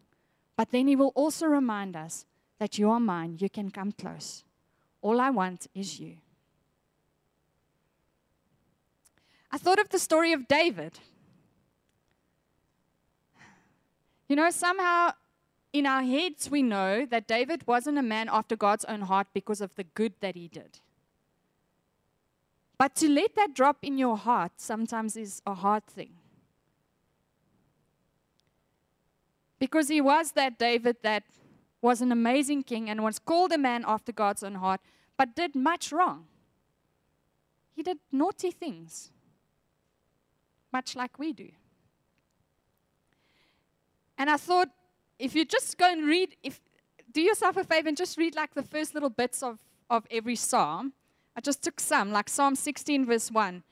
But 0.58 0.72
then 0.72 0.90
He 0.90 0.98
will 0.98 1.14
also 1.16 1.46
remind 1.46 1.96
us 1.96 2.26
that 2.60 2.78
you 2.78 2.90
are 2.92 3.00
mine. 3.00 3.38
You 3.40 3.50
can 3.50 3.72
come 3.72 3.94
close. 3.94 4.44
All 5.02 5.22
I 5.22 5.30
want 5.30 5.68
is 5.74 5.98
you. 6.02 6.18
I 9.50 9.58
thought 9.58 9.80
of 9.80 9.88
the 9.88 10.00
story 10.00 10.34
of 10.34 10.46
David. 10.46 11.00
You 14.28 14.36
know, 14.36 14.50
somehow 14.50 15.12
in 15.72 15.86
our 15.86 16.04
heads, 16.04 16.52
we 16.52 16.62
know 16.62 17.06
that 17.06 17.30
David 17.30 17.66
wasn't 17.66 17.98
a 17.98 18.04
man 18.04 18.28
after 18.30 18.58
God's 18.58 18.84
own 18.84 19.04
heart 19.04 19.28
because 19.34 19.62
of 19.62 19.74
the 19.76 19.86
good 19.86 20.16
that 20.20 20.36
he 20.36 20.50
did. 20.50 20.82
But 22.82 22.96
to 22.96 23.08
let 23.08 23.36
that 23.36 23.54
drop 23.54 23.78
in 23.84 24.00
your 24.00 24.18
heart 24.18 24.54
sometimes 24.58 25.16
is 25.16 25.40
a 25.46 25.54
hard 25.54 25.86
thing. 25.86 26.14
Because 29.60 29.88
he 29.88 30.02
was 30.02 30.32
that 30.32 30.58
David 30.58 30.98
that 31.04 31.22
was 31.80 32.02
an 32.02 32.12
amazing 32.12 32.64
king 32.64 32.90
and 32.90 33.04
was 33.04 33.20
called 33.20 33.52
a 33.52 33.58
man 33.60 33.84
after 33.86 34.12
God's 34.12 34.42
own 34.42 34.56
heart, 34.56 34.82
but 35.16 35.36
did 35.36 35.54
much 35.54 35.92
wrong. 35.92 36.26
He 37.76 37.84
did 37.84 38.00
naughty 38.12 38.50
things, 38.50 39.12
much 40.74 40.96
like 40.96 41.20
we 41.20 41.34
do. 41.34 41.50
And 44.18 44.28
I 44.28 44.38
thought, 44.38 44.70
if 45.20 45.36
you 45.36 45.46
just 45.46 45.78
go 45.78 45.88
and 45.88 46.08
read, 46.08 46.36
if 46.42 46.60
do 47.14 47.22
yourself 47.22 47.58
a 47.58 47.64
favor 47.64 47.90
and 47.90 47.96
just 47.96 48.18
read 48.18 48.34
like 48.34 48.56
the 48.56 48.64
first 48.64 48.96
little 48.96 49.12
bits 49.12 49.44
of, 49.44 49.60
of 49.88 50.08
every 50.10 50.36
psalm. 50.36 50.94
I 51.36 51.42
just 51.42 51.64
took 51.64 51.80
some, 51.80 52.12
like 52.12 52.30
Psalm 52.30 52.56
16, 52.56 53.06
verse 53.06 53.32
1, 53.32 53.64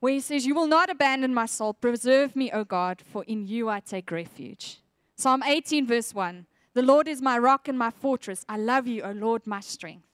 where 0.00 0.12
he 0.12 0.20
says, 0.20 0.46
You 0.46 0.54
will 0.54 0.66
not 0.66 0.90
abandon 0.90 1.34
my 1.34 1.46
soul. 1.46 1.74
Preserve 1.74 2.36
me, 2.36 2.50
O 2.52 2.64
God, 2.64 3.02
for 3.04 3.24
in 3.24 3.46
you 3.46 3.68
I 3.68 3.80
take 3.80 4.10
refuge. 4.10 4.78
Psalm 5.16 5.42
18, 5.42 5.86
verse 5.86 6.14
1, 6.14 6.46
The 6.74 6.82
Lord 6.82 7.08
is 7.08 7.20
my 7.20 7.38
rock 7.38 7.68
and 7.68 7.78
my 7.78 7.90
fortress. 7.90 8.44
I 8.48 8.56
love 8.56 8.86
you, 8.86 9.02
O 9.02 9.12
Lord, 9.12 9.46
my 9.46 9.60
strength. 9.60 10.04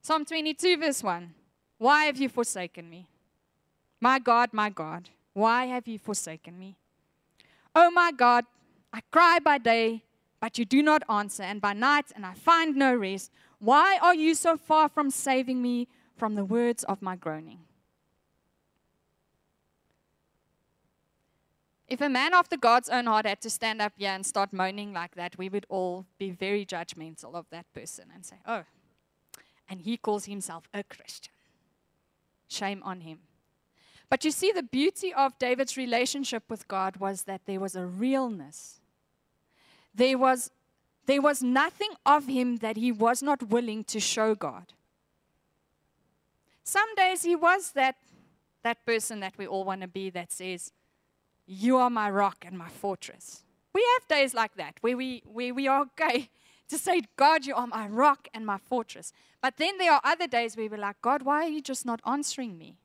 Psalm 0.00 0.24
22, 0.24 0.78
verse 0.78 1.02
1, 1.02 1.34
Why 1.78 2.04
have 2.04 2.18
you 2.18 2.28
forsaken 2.28 2.88
me? 2.88 3.08
My 4.00 4.18
God, 4.18 4.50
my 4.52 4.70
God, 4.70 5.10
why 5.34 5.66
have 5.66 5.86
you 5.86 5.98
forsaken 5.98 6.58
me? 6.58 6.76
Oh 7.74 7.90
my 7.90 8.12
God, 8.12 8.44
I 8.92 9.00
cry 9.10 9.38
by 9.38 9.58
day, 9.58 10.04
but 10.40 10.56
you 10.58 10.64
do 10.64 10.82
not 10.82 11.02
answer, 11.10 11.42
and 11.42 11.60
by 11.60 11.72
night, 11.72 12.06
and 12.14 12.24
I 12.24 12.34
find 12.34 12.76
no 12.76 12.94
rest. 12.94 13.30
Why 13.58 13.98
are 14.00 14.14
you 14.14 14.34
so 14.34 14.56
far 14.56 14.88
from 14.88 15.10
saving 15.10 15.60
me 15.60 15.88
from 16.18 16.34
the 16.34 16.44
words 16.44 16.84
of 16.84 17.00
my 17.00 17.16
groaning? 17.16 17.60
If 21.88 22.02
a 22.02 22.08
man 22.08 22.34
after 22.34 22.58
God's 22.58 22.90
own 22.90 23.06
heart 23.06 23.24
had 23.24 23.40
to 23.40 23.50
stand 23.50 23.80
up 23.80 23.94
here 23.96 24.10
and 24.10 24.26
start 24.26 24.52
moaning 24.52 24.92
like 24.92 25.14
that, 25.14 25.38
we 25.38 25.48
would 25.48 25.64
all 25.70 26.04
be 26.18 26.30
very 26.30 26.66
judgmental 26.66 27.34
of 27.34 27.46
that 27.50 27.72
person 27.72 28.06
and 28.14 28.26
say, 28.26 28.36
oh, 28.46 28.64
and 29.70 29.80
he 29.80 29.96
calls 29.96 30.26
himself 30.26 30.68
a 30.74 30.82
Christian. 30.82 31.32
Shame 32.46 32.82
on 32.84 33.00
him. 33.00 33.20
But 34.10 34.24
you 34.24 34.30
see, 34.30 34.52
the 34.52 34.62
beauty 34.62 35.12
of 35.12 35.38
David's 35.38 35.76
relationship 35.76 36.44
with 36.48 36.68
God 36.68 36.96
was 36.96 37.22
that 37.24 37.42
there 37.46 37.60
was 37.60 37.74
a 37.74 37.86
realness. 37.86 38.80
There 39.94 40.16
was, 40.16 40.50
there 41.06 41.20
was 41.20 41.42
nothing 41.42 41.90
of 42.04 42.26
him 42.26 42.56
that 42.56 42.76
he 42.76 42.92
was 42.92 43.22
not 43.22 43.42
willing 43.44 43.84
to 43.84 44.00
show 44.00 44.34
God. 44.34 44.72
Some 46.68 46.94
days 46.96 47.22
he 47.22 47.34
was 47.34 47.72
that, 47.72 47.96
that 48.62 48.84
person 48.84 49.20
that 49.20 49.38
we 49.38 49.46
all 49.46 49.64
want 49.64 49.80
to 49.80 49.88
be 49.88 50.10
that 50.10 50.30
says, 50.30 50.70
You 51.46 51.78
are 51.78 51.88
my 51.88 52.10
rock 52.10 52.44
and 52.46 52.58
my 52.58 52.68
fortress. 52.68 53.42
We 53.72 53.82
have 53.94 54.06
days 54.06 54.34
like 54.34 54.54
that 54.56 54.74
where 54.82 54.94
we, 54.94 55.22
where 55.24 55.54
we 55.54 55.66
are 55.66 55.86
okay 55.86 56.28
to 56.68 56.76
say, 56.76 57.00
God, 57.16 57.46
you 57.46 57.54
are 57.54 57.66
my 57.66 57.88
rock 57.88 58.28
and 58.34 58.44
my 58.44 58.58
fortress. 58.58 59.14
But 59.40 59.56
then 59.56 59.78
there 59.78 59.92
are 59.92 60.02
other 60.04 60.26
days 60.26 60.58
where 60.58 60.68
we're 60.68 60.76
like, 60.76 61.00
God, 61.00 61.22
why 61.22 61.44
are 61.44 61.48
you 61.48 61.62
just 61.62 61.86
not 61.86 62.02
answering 62.06 62.58
me? 62.58 62.76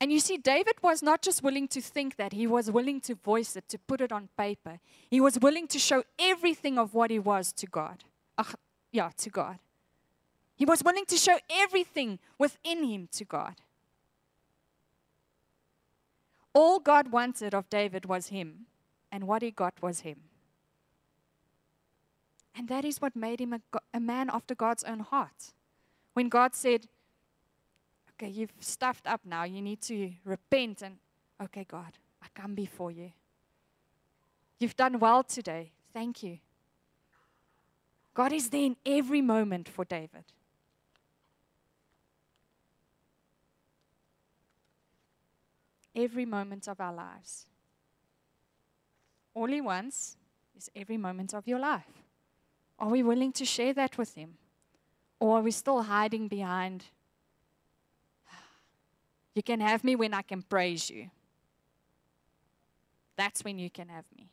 And 0.00 0.12
you 0.12 0.20
see, 0.20 0.36
David 0.36 0.76
was 0.80 1.02
not 1.02 1.22
just 1.22 1.42
willing 1.42 1.66
to 1.68 1.80
think 1.80 2.14
that, 2.18 2.34
he 2.34 2.46
was 2.46 2.70
willing 2.70 3.00
to 3.00 3.16
voice 3.16 3.56
it, 3.56 3.68
to 3.70 3.78
put 3.78 4.00
it 4.00 4.12
on 4.12 4.28
paper. 4.38 4.78
He 5.10 5.20
was 5.20 5.40
willing 5.40 5.66
to 5.68 5.80
show 5.80 6.04
everything 6.20 6.78
of 6.78 6.94
what 6.94 7.10
he 7.10 7.18
was 7.18 7.52
to 7.54 7.66
God. 7.66 8.04
Uh, 8.38 8.44
yeah, 8.92 9.10
to 9.16 9.28
God. 9.28 9.58
He 10.56 10.64
was 10.64 10.82
willing 10.82 11.04
to 11.06 11.16
show 11.16 11.38
everything 11.50 12.18
within 12.38 12.84
him 12.84 13.08
to 13.12 13.24
God. 13.24 13.56
All 16.52 16.78
God 16.80 17.12
wanted 17.12 17.54
of 17.54 17.68
David 17.68 18.06
was 18.06 18.28
him, 18.28 18.66
and 19.12 19.26
what 19.26 19.42
he 19.42 19.50
got 19.50 19.80
was 19.82 20.00
him. 20.00 20.22
And 22.56 22.68
that 22.68 22.86
is 22.86 23.02
what 23.02 23.14
made 23.14 23.40
him 23.40 23.52
a, 23.52 23.60
a 23.92 24.00
man 24.00 24.30
after 24.32 24.54
God's 24.54 24.82
own 24.84 25.00
heart. 25.00 25.52
When 26.14 26.30
God 26.30 26.54
said, 26.54 26.86
okay, 28.16 28.30
you've 28.30 28.52
stuffed 28.60 29.06
up 29.06 29.20
now. 29.24 29.44
You 29.44 29.60
need 29.60 29.82
to 29.82 30.12
repent 30.24 30.82
and, 30.82 30.96
okay, 31.42 31.66
God, 31.68 31.98
I 32.22 32.26
come 32.34 32.54
before 32.54 32.90
you. 32.90 33.12
You've 34.58 34.76
done 34.76 34.98
well 34.98 35.22
today. 35.22 35.72
Thank 35.92 36.22
you. 36.22 36.38
God 38.14 38.32
is 38.32 38.48
there 38.48 38.62
in 38.64 38.76
every 38.86 39.20
moment 39.20 39.68
for 39.68 39.84
David. 39.84 40.24
Every 45.96 46.26
moment 46.26 46.68
of 46.68 46.80
our 46.80 46.92
lives. 46.92 47.46
All 49.34 49.48
He 49.48 49.60
wants 49.60 50.16
is 50.56 50.70
every 50.76 50.96
moment 50.96 51.34
of 51.34 51.48
your 51.48 51.58
life. 51.58 52.04
Are 52.78 52.90
we 52.90 53.02
willing 53.02 53.32
to 53.32 53.44
share 53.44 53.72
that 53.72 53.98
with 53.98 54.14
Him? 54.14 54.34
Or 55.18 55.38
are 55.38 55.42
we 55.42 55.50
still 55.50 55.82
hiding 55.82 56.28
behind 56.28 56.84
you 59.36 59.42
can 59.42 59.60
have 59.60 59.84
me 59.84 59.94
when 59.96 60.14
I 60.14 60.22
can 60.22 60.40
praise 60.40 60.88
you. 60.88 61.10
That's 63.18 63.44
when 63.44 63.58
you 63.58 63.68
can 63.68 63.90
have 63.90 64.06
me. 64.16 64.30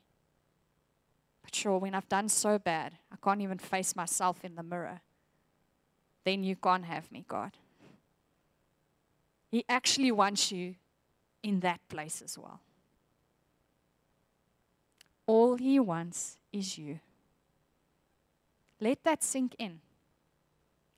But 1.42 1.54
sure, 1.54 1.78
when 1.78 1.94
I've 1.94 2.08
done 2.08 2.30
so 2.30 2.58
bad, 2.58 2.94
I 3.12 3.16
can't 3.22 3.42
even 3.42 3.58
face 3.58 3.94
myself 3.94 4.42
in 4.42 4.54
the 4.54 4.62
mirror, 4.62 5.02
then 6.24 6.42
you 6.42 6.56
can't 6.56 6.86
have 6.86 7.12
me, 7.12 7.26
God. 7.28 7.52
He 9.50 9.62
actually 9.68 10.10
wants 10.10 10.50
you 10.50 10.76
in 11.44 11.60
that 11.60 11.78
place 11.88 12.22
as 12.22 12.36
well. 12.36 12.58
All 15.26 15.56
He 15.56 15.78
wants 15.78 16.38
is 16.52 16.76
you. 16.78 16.98
Let 18.80 19.04
that 19.04 19.22
sink 19.22 19.54
in. 19.58 19.80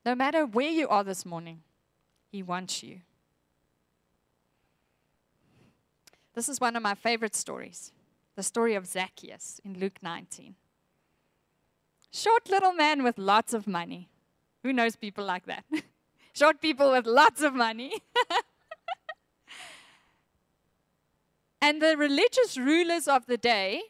No 0.05 0.15
matter 0.15 0.45
where 0.45 0.71
you 0.71 0.87
are 0.87 1.03
this 1.03 1.25
morning, 1.25 1.61
He 2.31 2.41
wants 2.41 2.81
you. 2.81 3.01
This 6.33 6.49
is 6.49 6.61
one 6.61 6.75
of 6.75 6.81
my 6.81 6.95
favorite 6.95 7.35
stories 7.35 7.91
the 8.35 8.43
story 8.43 8.75
of 8.75 8.85
Zacchaeus 8.85 9.59
in 9.65 9.79
Luke 9.79 9.97
19. 10.03 10.53
Short 12.11 12.47
little 12.49 12.71
man 12.71 13.03
with 13.03 13.17
lots 13.17 13.51
of 13.51 13.65
money. 13.65 14.09
Who 14.61 14.71
knows 14.71 14.95
people 14.95 15.25
like 15.25 15.47
that? 15.47 15.65
Short 16.33 16.61
people 16.61 16.91
with 16.91 17.07
lots 17.07 17.41
of 17.41 17.55
money. 17.55 17.93
and 21.61 21.81
the 21.81 21.97
religious 21.97 22.57
rulers 22.57 23.07
of 23.07 23.25
the 23.25 23.37
day 23.37 23.81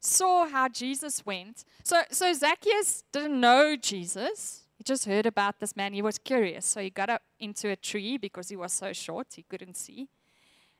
saw 0.00 0.46
how 0.46 0.68
Jesus 0.68 1.24
went. 1.24 1.64
So, 1.82 2.02
so 2.10 2.32
Zacchaeus 2.32 3.04
didn't 3.12 3.40
know 3.40 3.76
Jesus. 3.76 4.64
He 4.76 4.84
just 4.84 5.06
heard 5.06 5.26
about 5.26 5.60
this 5.60 5.76
man. 5.76 5.92
He 5.92 6.02
was 6.02 6.18
curious. 6.18 6.66
So 6.66 6.80
he 6.80 6.90
got 6.90 7.10
up 7.10 7.22
into 7.40 7.70
a 7.70 7.76
tree 7.76 8.18
because 8.18 8.48
he 8.48 8.56
was 8.56 8.72
so 8.72 8.92
short, 8.92 9.28
he 9.34 9.42
couldn't 9.42 9.76
see. 9.76 10.08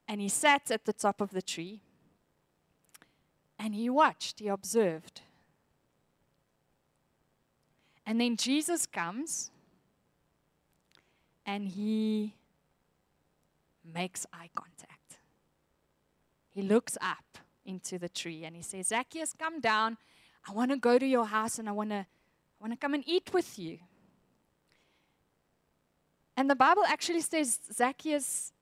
And 0.07 0.21
he 0.21 0.29
sat 0.29 0.71
at 0.71 0.85
the 0.85 0.93
top 0.93 1.21
of 1.21 1.31
the 1.31 1.43
tree 1.43 1.81
and 3.59 3.75
he 3.75 3.89
watched, 3.89 4.41
he 4.41 4.49
observed. 4.49 5.23
And 8.07 8.21
then 8.21 8.37
Jesus 8.37 8.85
comes 8.85 9.51
and 11.47 11.69
he 11.69 12.35
makes 13.85 14.27
eye 14.33 14.51
contact. 14.55 15.04
He 16.55 16.63
looks 16.63 16.97
up 17.01 17.39
into 17.65 17.99
the 17.99 18.09
tree 18.09 18.45
and 18.45 18.55
he 18.55 18.63
says, 18.63 18.89
Zacchaeus, 18.89 19.35
come 19.37 19.61
down. 19.61 19.97
I 20.49 20.53
want 20.53 20.71
to 20.71 20.77
go 20.77 20.99
to 20.99 21.07
your 21.07 21.27
house 21.27 21.59
and 21.59 21.69
I 21.69 21.73
want 21.73 21.91
to 21.91 22.07
want 22.61 22.73
to 22.73 22.79
come 22.79 22.95
and 22.95 23.05
eat 23.07 23.31
with 23.33 23.59
you. 23.59 23.79
And 26.37 26.49
the 26.49 26.57
Bible 26.57 26.83
actually 26.87 27.21
says 27.21 27.59
Zacchaeus 27.73 28.53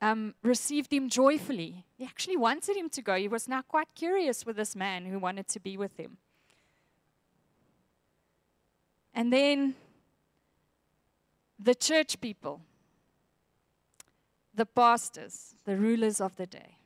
um, 0.00 0.34
received 0.42 0.92
him 0.92 1.08
joyfully. 1.08 1.84
He 1.96 2.04
actually 2.04 2.36
wanted 2.36 2.76
him 2.76 2.88
to 2.90 3.02
go. 3.02 3.14
He 3.14 3.28
was 3.28 3.48
now 3.48 3.62
quite 3.62 3.94
curious 3.94 4.44
with 4.44 4.56
this 4.56 4.76
man 4.76 5.06
who 5.06 5.18
wanted 5.18 5.48
to 5.48 5.60
be 5.60 5.76
with 5.76 5.96
him. 5.96 6.18
And 9.14 9.32
then 9.32 9.74
the 11.58 11.74
church 11.74 12.20
people, 12.20 12.60
the 14.54 14.66
pastors, 14.66 15.54
the 15.64 15.76
rulers 15.76 16.20
of 16.20 16.36
the 16.36 16.46
day, 16.46 16.76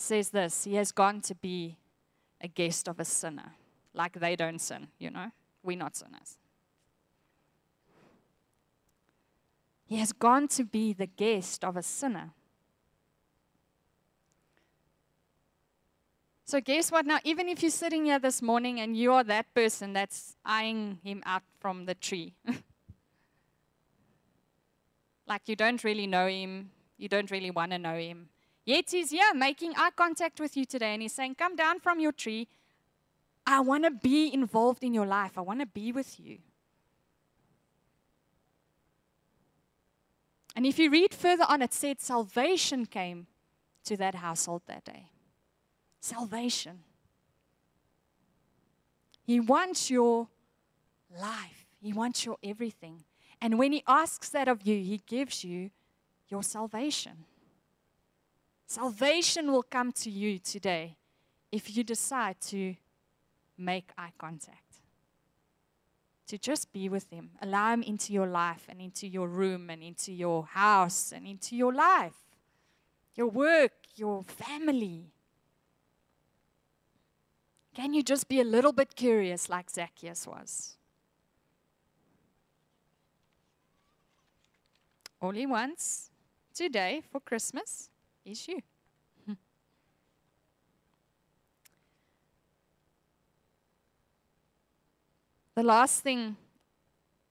says 0.00 0.30
this 0.30 0.64
He 0.64 0.74
has 0.74 0.92
gone 0.92 1.20
to 1.22 1.34
be 1.34 1.76
a 2.40 2.48
guest 2.48 2.88
of 2.88 2.98
a 2.98 3.04
sinner. 3.04 3.52
Like 3.94 4.18
they 4.18 4.36
don't 4.36 4.60
sin, 4.60 4.88
you 4.98 5.10
know? 5.10 5.30
We're 5.62 5.76
not 5.76 5.96
sinners. 5.96 6.38
He 9.84 9.96
has 9.96 10.12
gone 10.12 10.46
to 10.48 10.64
be 10.64 10.92
the 10.92 11.06
guest 11.06 11.64
of 11.64 11.76
a 11.76 11.82
sinner. 11.82 12.30
So, 16.44 16.60
guess 16.60 16.90
what? 16.90 17.06
Now, 17.06 17.18
even 17.24 17.48
if 17.48 17.62
you're 17.62 17.70
sitting 17.70 18.06
here 18.06 18.18
this 18.18 18.42
morning 18.42 18.80
and 18.80 18.96
you 18.96 19.12
are 19.12 19.24
that 19.24 19.52
person 19.54 19.92
that's 19.92 20.36
eyeing 20.44 20.98
him 21.04 21.22
out 21.26 21.42
from 21.60 21.86
the 21.86 21.94
tree, 21.94 22.34
like 25.26 25.42
you 25.46 25.56
don't 25.56 25.82
really 25.84 26.06
know 26.06 26.26
him, 26.26 26.70
you 26.96 27.08
don't 27.08 27.30
really 27.30 27.50
want 27.50 27.72
to 27.72 27.78
know 27.78 27.96
him, 27.96 28.30
yet 28.70 28.90
he's 28.90 29.10
here 29.10 29.34
making 29.34 29.72
eye 29.76 29.90
contact 29.94 30.40
with 30.40 30.56
you 30.56 30.64
today 30.64 30.92
and 30.92 31.02
he's 31.02 31.12
saying, 31.12 31.34
Come 31.34 31.56
down 31.56 31.80
from 31.80 31.98
your 32.00 32.12
tree. 32.12 32.46
I 33.46 33.60
want 33.60 33.84
to 33.84 33.90
be 33.90 34.32
involved 34.32 34.84
in 34.84 34.94
your 34.94 35.06
life, 35.06 35.36
I 35.36 35.40
want 35.40 35.60
to 35.60 35.66
be 35.66 35.92
with 35.92 36.20
you. 36.20 36.38
And 40.56 40.66
if 40.66 40.78
you 40.78 40.90
read 40.90 41.14
further 41.14 41.44
on, 41.48 41.62
it 41.62 41.72
said 41.72 42.00
salvation 42.00 42.86
came 42.86 43.26
to 43.84 43.96
that 43.96 44.16
household 44.16 44.62
that 44.66 44.84
day. 44.84 45.06
Salvation. 46.00 46.80
He 49.24 49.40
wants 49.40 49.90
your 49.90 50.28
life, 51.20 51.66
He 51.80 51.92
wants 51.92 52.24
your 52.24 52.36
everything. 52.42 53.04
And 53.40 53.58
when 53.58 53.72
He 53.72 53.82
asks 53.86 54.28
that 54.30 54.48
of 54.48 54.62
you, 54.62 54.76
He 54.76 55.00
gives 55.06 55.44
you 55.44 55.70
your 56.28 56.42
salvation. 56.42 57.24
Salvation 58.70 59.50
will 59.50 59.64
come 59.64 59.90
to 59.90 60.08
you 60.08 60.38
today 60.38 60.96
if 61.50 61.76
you 61.76 61.82
decide 61.82 62.40
to 62.40 62.76
make 63.58 63.90
eye 63.98 64.12
contact 64.16 64.76
to 66.28 66.38
just 66.38 66.72
be 66.72 66.88
with 66.88 67.10
Him. 67.10 67.30
Allow 67.42 67.72
Him 67.72 67.82
into 67.82 68.12
your 68.12 68.28
life 68.28 68.66
and 68.68 68.80
into 68.80 69.08
your 69.08 69.26
room 69.26 69.70
and 69.70 69.82
into 69.82 70.12
your 70.12 70.44
house 70.44 71.10
and 71.10 71.26
into 71.26 71.56
your 71.56 71.74
life, 71.74 72.14
your 73.16 73.26
work, 73.26 73.72
your 73.96 74.22
family. 74.22 75.06
Can 77.74 77.92
you 77.92 78.04
just 78.04 78.28
be 78.28 78.40
a 78.40 78.44
little 78.44 78.72
bit 78.72 78.94
curious 78.94 79.48
like 79.48 79.68
Zacchaeus 79.68 80.28
was? 80.28 80.76
All 85.20 85.32
he 85.32 85.44
wants 85.44 86.12
today 86.54 87.02
for 87.10 87.18
Christmas 87.18 87.89
is 88.24 88.48
you. 88.48 88.60
The 95.54 95.62
last 95.64 96.02
thing 96.02 96.36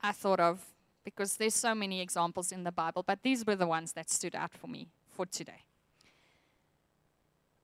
I 0.02 0.12
thought 0.12 0.40
of, 0.40 0.64
because 1.04 1.38
there's 1.38 1.56
so 1.56 1.74
many 1.74 2.00
examples 2.00 2.52
in 2.52 2.64
the 2.64 2.72
Bible, 2.72 3.02
but 3.02 3.24
these 3.24 3.46
were 3.46 3.56
the 3.56 3.66
ones 3.66 3.94
that 3.94 4.10
stood 4.10 4.36
out 4.36 4.52
for 4.54 4.68
me 4.68 4.90
for 5.10 5.26
today, 5.26 5.64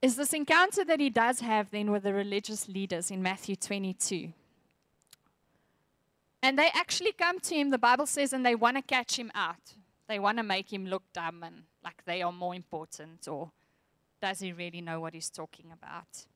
is 0.02 0.16
this 0.16 0.32
encounter 0.32 0.84
that 0.84 0.98
he 0.98 1.10
does 1.10 1.40
have 1.40 1.70
then 1.70 1.90
with 1.90 2.02
the 2.02 2.12
religious 2.12 2.68
leaders 2.68 3.10
in 3.10 3.22
Matthew 3.22 3.54
22. 3.56 4.32
And 6.42 6.58
they 6.58 6.68
actually 6.74 7.12
come 7.12 7.40
to 7.40 7.54
him, 7.54 7.70
the 7.70 7.78
Bible 7.78 8.06
says, 8.06 8.32
and 8.32 8.44
they 8.44 8.54
want 8.54 8.76
to 8.76 8.82
catch 8.82 9.18
him 9.18 9.30
out. 9.34 9.74
They 10.08 10.18
want 10.18 10.38
to 10.38 10.44
make 10.44 10.72
him 10.72 10.86
look 10.86 11.02
dumb 11.12 11.42
and 11.42 11.64
like 11.86 12.04
they 12.04 12.20
are 12.20 12.32
more 12.32 12.52
important, 12.52 13.28
or 13.28 13.52
does 14.20 14.40
he 14.40 14.52
really 14.52 14.80
know 14.80 14.98
what 14.98 15.14
he's 15.14 15.30
talking 15.30 15.66
about? 15.72 16.26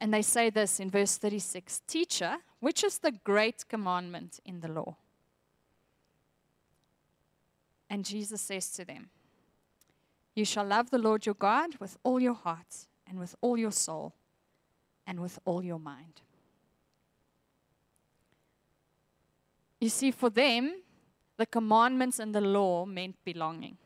And 0.00 0.12
they 0.12 0.20
say 0.20 0.50
this 0.50 0.80
in 0.80 0.90
verse 0.90 1.16
36 1.16 1.82
Teacher, 1.86 2.38
which 2.58 2.82
is 2.82 2.98
the 2.98 3.12
great 3.12 3.68
commandment 3.68 4.40
in 4.44 4.60
the 4.60 4.68
law? 4.68 4.96
And 7.88 8.04
Jesus 8.04 8.40
says 8.40 8.70
to 8.72 8.84
them, 8.84 9.10
You 10.34 10.44
shall 10.44 10.64
love 10.64 10.90
the 10.90 10.98
Lord 10.98 11.24
your 11.24 11.36
God 11.36 11.76
with 11.78 11.96
all 12.02 12.18
your 12.18 12.34
heart, 12.34 12.88
and 13.06 13.20
with 13.20 13.36
all 13.40 13.56
your 13.56 13.70
soul, 13.70 14.12
and 15.06 15.20
with 15.20 15.38
all 15.44 15.62
your 15.62 15.78
mind. 15.78 16.20
You 19.80 19.88
see, 19.88 20.10
for 20.10 20.30
them, 20.30 20.74
the 21.36 21.46
commandments 21.46 22.18
and 22.18 22.34
the 22.34 22.40
law 22.40 22.84
meant 22.84 23.16
belonging. 23.24 23.76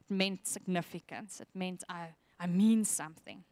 It 0.00 0.12
meant 0.12 0.46
significance. 0.46 1.40
It 1.40 1.48
meant 1.54 1.84
I, 1.88 2.08
I 2.38 2.46
mean 2.46 2.84
something. 2.84 3.44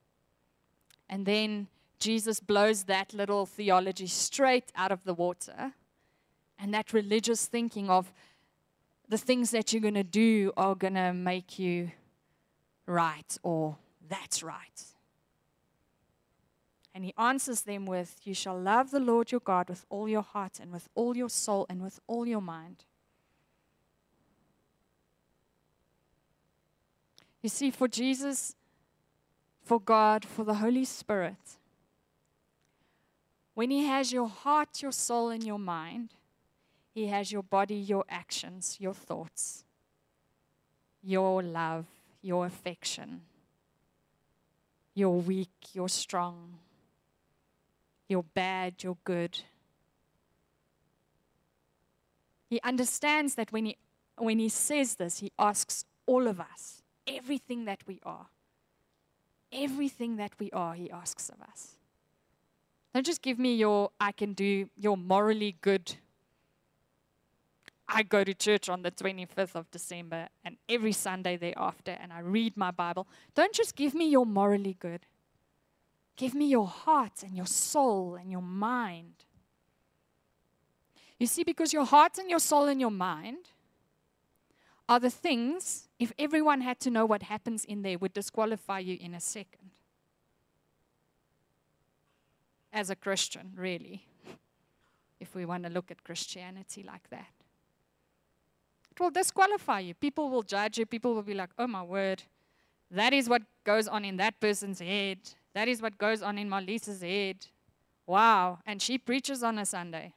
And 1.08 1.26
then 1.26 1.68
Jesus 1.98 2.40
blows 2.40 2.84
that 2.84 3.12
little 3.12 3.46
theology 3.46 4.06
straight 4.06 4.70
out 4.76 4.92
of 4.92 5.04
the 5.04 5.14
water. 5.14 5.72
And 6.58 6.72
that 6.72 6.92
religious 6.92 7.46
thinking 7.46 7.90
of 7.90 8.12
the 9.08 9.18
things 9.18 9.50
that 9.50 9.72
you're 9.72 9.82
going 9.82 9.94
to 9.94 10.04
do 10.04 10.52
are 10.56 10.74
going 10.74 10.94
to 10.94 11.12
make 11.12 11.58
you 11.58 11.90
right 12.86 13.36
or 13.42 13.76
that's 14.08 14.42
right. 14.42 14.93
And 16.94 17.04
he 17.04 17.12
answers 17.18 17.62
them 17.62 17.86
with, 17.86 18.20
You 18.22 18.34
shall 18.34 18.58
love 18.58 18.92
the 18.92 19.00
Lord 19.00 19.32
your 19.32 19.40
God 19.40 19.68
with 19.68 19.84
all 19.90 20.08
your 20.08 20.22
heart 20.22 20.60
and 20.60 20.72
with 20.72 20.88
all 20.94 21.16
your 21.16 21.28
soul 21.28 21.66
and 21.68 21.82
with 21.82 21.98
all 22.06 22.24
your 22.24 22.40
mind. 22.40 22.84
You 27.42 27.48
see, 27.48 27.70
for 27.70 27.88
Jesus, 27.88 28.54
for 29.64 29.80
God, 29.80 30.24
for 30.24 30.44
the 30.44 30.54
Holy 30.54 30.84
Spirit. 30.84 31.58
When 33.54 33.70
He 33.70 33.84
has 33.84 34.12
your 34.12 34.28
heart, 34.28 34.80
your 34.80 34.92
soul, 34.92 35.30
and 35.30 35.44
your 35.44 35.58
mind, 35.58 36.14
He 36.94 37.08
has 37.08 37.32
your 37.32 37.42
body, 37.42 37.74
your 37.74 38.04
actions, 38.08 38.76
your 38.80 38.94
thoughts, 38.94 39.64
your 41.02 41.42
love, 41.42 41.86
your 42.22 42.46
affection, 42.46 43.22
your 44.94 45.20
weak, 45.20 45.50
your 45.74 45.88
strong, 45.88 46.54
your 48.08 48.22
bad, 48.22 48.82
you're 48.82 48.98
good. 49.04 49.38
He 52.48 52.60
understands 52.62 53.34
that 53.36 53.52
when 53.52 53.66
he, 53.66 53.76
when 54.16 54.38
he 54.38 54.48
says 54.48 54.96
this, 54.96 55.18
he 55.18 55.32
asks 55.38 55.84
all 56.06 56.26
of 56.28 56.40
us, 56.40 56.82
everything 57.06 57.64
that 57.64 57.80
we 57.86 58.00
are, 58.04 58.26
everything 59.52 60.16
that 60.16 60.32
we 60.38 60.50
are, 60.50 60.74
He 60.74 60.90
asks 60.90 61.28
of 61.28 61.40
us. 61.40 61.76
Don't 62.92 63.06
just 63.06 63.22
give 63.22 63.38
me 63.38 63.54
your, 63.54 63.90
I 64.00 64.12
can 64.12 64.34
do, 64.34 64.68
your 64.76 64.96
morally 64.96 65.56
good. 65.60 65.94
I 67.88 68.02
go 68.02 68.24
to 68.24 68.32
church 68.34 68.68
on 68.68 68.82
the 68.82 68.90
25th 68.90 69.54
of 69.54 69.70
December 69.70 70.28
and 70.44 70.56
every 70.68 70.92
Sunday 70.92 71.36
thereafter, 71.36 71.96
and 72.00 72.12
I 72.12 72.20
read 72.20 72.56
my 72.56 72.70
Bible. 72.70 73.06
Don't 73.34 73.52
just 73.52 73.76
give 73.76 73.94
me 73.94 74.08
your 74.08 74.26
morally 74.26 74.76
good. 74.78 75.06
Give 76.16 76.34
me 76.34 76.46
your 76.46 76.66
heart 76.66 77.22
and 77.22 77.36
your 77.36 77.46
soul 77.46 78.14
and 78.14 78.30
your 78.30 78.42
mind. 78.42 79.24
You 81.18 81.26
see, 81.26 81.44
because 81.44 81.72
your 81.72 81.84
heart 81.84 82.18
and 82.18 82.30
your 82.30 82.38
soul 82.38 82.66
and 82.66 82.80
your 82.80 82.90
mind 82.90 83.48
are 84.88 85.00
the 85.00 85.10
things, 85.10 85.88
if 85.98 86.12
everyone 86.18 86.60
had 86.60 86.78
to 86.80 86.90
know 86.90 87.06
what 87.06 87.22
happens 87.24 87.64
in 87.64 87.82
there, 87.82 87.98
would 87.98 88.12
disqualify 88.12 88.80
you 88.80 88.98
in 89.00 89.14
a 89.14 89.20
second. 89.20 89.70
As 92.72 92.90
a 92.90 92.96
Christian, 92.96 93.52
really, 93.56 94.06
if 95.20 95.34
we 95.34 95.44
want 95.44 95.64
to 95.64 95.70
look 95.70 95.90
at 95.90 96.04
Christianity 96.04 96.82
like 96.82 97.08
that. 97.10 97.30
It 98.90 99.00
will 99.00 99.10
disqualify 99.10 99.80
you. 99.80 99.94
People 99.94 100.30
will 100.30 100.42
judge 100.42 100.78
you. 100.78 100.86
People 100.86 101.14
will 101.14 101.22
be 101.22 101.34
like, 101.34 101.50
oh 101.58 101.66
my 101.66 101.82
word, 101.82 102.22
that 102.90 103.12
is 103.12 103.28
what 103.28 103.42
goes 103.64 103.88
on 103.88 104.04
in 104.04 104.18
that 104.18 104.38
person's 104.38 104.80
head. 104.80 105.18
That 105.54 105.68
is 105.68 105.80
what 105.80 105.98
goes 105.98 106.22
on 106.22 106.36
in 106.36 106.48
Malisa's 106.48 107.00
head. 107.00 107.46
Wow. 108.06 108.58
And 108.66 108.82
she 108.82 108.98
preaches 108.98 109.42
on 109.42 109.58
a 109.58 109.64
Sunday. 109.64 110.12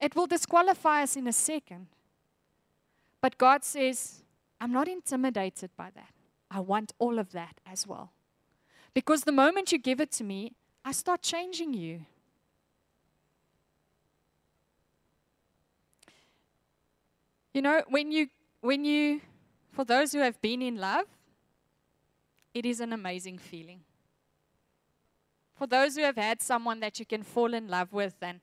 It 0.00 0.14
will 0.14 0.26
disqualify 0.26 1.02
us 1.02 1.16
in 1.16 1.26
a 1.26 1.32
second. 1.32 1.86
But 3.20 3.36
God 3.38 3.64
says, 3.64 4.22
I'm 4.60 4.72
not 4.72 4.86
intimidated 4.86 5.70
by 5.76 5.90
that. 5.94 6.12
I 6.50 6.60
want 6.60 6.92
all 6.98 7.18
of 7.18 7.32
that 7.32 7.60
as 7.66 7.86
well. 7.86 8.12
Because 8.94 9.22
the 9.22 9.32
moment 9.32 9.72
you 9.72 9.78
give 9.78 10.00
it 10.00 10.12
to 10.12 10.24
me, 10.24 10.52
I 10.84 10.92
start 10.92 11.22
changing 11.22 11.74
you. 11.74 12.06
You 17.52 17.62
know, 17.62 17.82
when 17.88 18.12
you, 18.12 18.28
when 18.60 18.84
you, 18.84 19.20
for 19.72 19.84
those 19.84 20.12
who 20.12 20.20
have 20.20 20.40
been 20.40 20.62
in 20.62 20.76
love, 20.76 21.06
it 22.54 22.64
is 22.64 22.80
an 22.80 22.92
amazing 22.92 23.38
feeling. 23.38 23.80
For 25.58 25.66
those 25.66 25.96
who 25.96 26.02
have 26.02 26.16
had 26.16 26.40
someone 26.40 26.78
that 26.80 27.00
you 27.00 27.04
can 27.04 27.24
fall 27.24 27.52
in 27.52 27.66
love 27.66 27.92
with, 27.92 28.14
and 28.22 28.40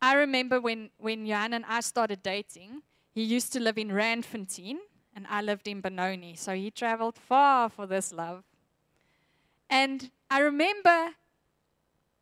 I 0.00 0.14
remember 0.14 0.62
when, 0.62 0.88
when 0.96 1.26
Johan 1.26 1.52
and 1.52 1.64
I 1.68 1.80
started 1.80 2.22
dating, 2.22 2.82
he 3.14 3.22
used 3.22 3.52
to 3.52 3.60
live 3.60 3.76
in 3.76 3.90
Randfontein, 3.90 4.76
and 5.14 5.26
I 5.28 5.42
lived 5.42 5.68
in 5.68 5.82
Benoni. 5.82 6.36
So 6.36 6.54
he 6.54 6.70
traveled 6.70 7.16
far 7.16 7.68
for 7.68 7.86
this 7.86 8.14
love. 8.14 8.44
And 9.68 10.10
I 10.30 10.38
remember 10.40 11.10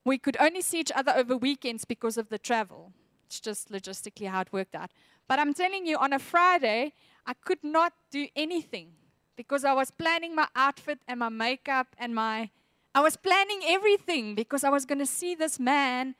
we 0.04 0.18
could 0.18 0.36
only 0.40 0.62
see 0.62 0.80
each 0.80 0.92
other 0.92 1.12
over 1.14 1.36
weekends 1.36 1.84
because 1.84 2.18
of 2.18 2.28
the 2.28 2.38
travel. 2.38 2.92
It's 3.26 3.38
just 3.38 3.70
logistically 3.70 4.28
how 4.28 4.40
it 4.40 4.52
worked 4.52 4.74
out. 4.74 4.90
But 5.28 5.38
I'm 5.38 5.54
telling 5.54 5.86
you, 5.86 5.98
on 5.98 6.12
a 6.12 6.18
Friday, 6.18 6.94
I 7.24 7.34
could 7.34 7.62
not 7.62 7.92
do 8.10 8.26
anything 8.34 8.92
because 9.36 9.64
I 9.64 9.72
was 9.72 9.92
planning 9.92 10.34
my 10.34 10.48
outfit 10.56 10.98
and 11.06 11.20
my 11.20 11.28
makeup 11.28 11.94
and 11.96 12.12
my. 12.12 12.50
I 12.96 13.00
was 13.00 13.14
planning 13.14 13.60
everything 13.66 14.34
because 14.34 14.64
I 14.64 14.70
was 14.70 14.86
going 14.86 15.00
to 15.00 15.06
see 15.06 15.34
this 15.34 15.60
man 15.60 16.14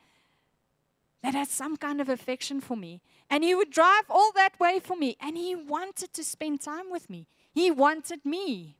that 1.23 1.33
had 1.33 1.47
some 1.47 1.75
kind 1.75 1.99
of 1.99 2.07
affection 2.07 2.61
for 2.61 2.77
me. 2.77 3.01
And 3.31 3.43
he 3.43 3.55
would 3.55 3.71
drive 3.71 4.03
all 4.11 4.31
that 4.33 4.59
way 4.59 4.79
for 4.79 4.95
me. 4.95 5.17
And 5.19 5.35
he 5.35 5.55
wanted 5.55 6.13
to 6.13 6.23
spend 6.23 6.61
time 6.61 6.91
with 6.91 7.09
me. 7.09 7.25
He 7.51 7.71
wanted 7.71 8.23
me. 8.23 8.75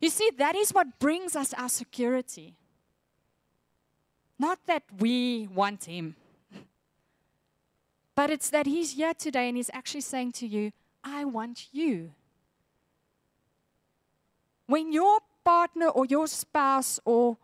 You 0.00 0.08
see, 0.08 0.30
that 0.38 0.56
is 0.56 0.72
what 0.72 0.98
brings 0.98 1.36
us 1.36 1.52
our 1.52 1.68
security. 1.68 2.54
Not 4.38 4.58
that 4.64 4.84
we 4.98 5.48
want 5.48 5.84
him, 5.84 6.16
but 8.14 8.30
it's 8.30 8.48
that 8.48 8.64
he's 8.64 8.92
here 8.92 9.12
today 9.12 9.48
and 9.48 9.56
he's 9.58 9.70
actually 9.74 10.00
saying 10.00 10.32
to 10.40 10.46
you, 10.46 10.72
I 11.04 11.26
want 11.26 11.66
you. 11.72 12.12
When 14.66 14.94
your 14.94 15.20
partner 15.48 15.88
or 15.88 16.04
your 16.04 16.26
spouse 16.26 17.00
or 17.06 17.38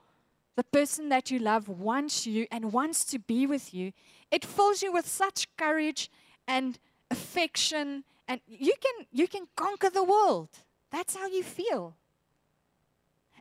the 0.56 0.64
person 0.64 1.08
that 1.08 1.30
you 1.30 1.38
love 1.38 1.70
wants 1.70 2.26
you 2.26 2.46
and 2.50 2.70
wants 2.70 3.02
to 3.02 3.18
be 3.18 3.46
with 3.46 3.72
you, 3.72 3.92
it 4.30 4.44
fills 4.44 4.82
you 4.82 4.92
with 4.92 5.08
such 5.08 5.48
courage 5.56 6.10
and 6.46 6.78
affection 7.10 8.04
and 8.28 8.42
you 8.46 8.74
can 8.84 9.06
you 9.10 9.26
can 9.26 9.46
conquer 9.56 9.88
the 9.88 10.04
world. 10.04 10.50
That's 10.90 11.16
how 11.16 11.28
you 11.28 11.42
feel. 11.42 11.96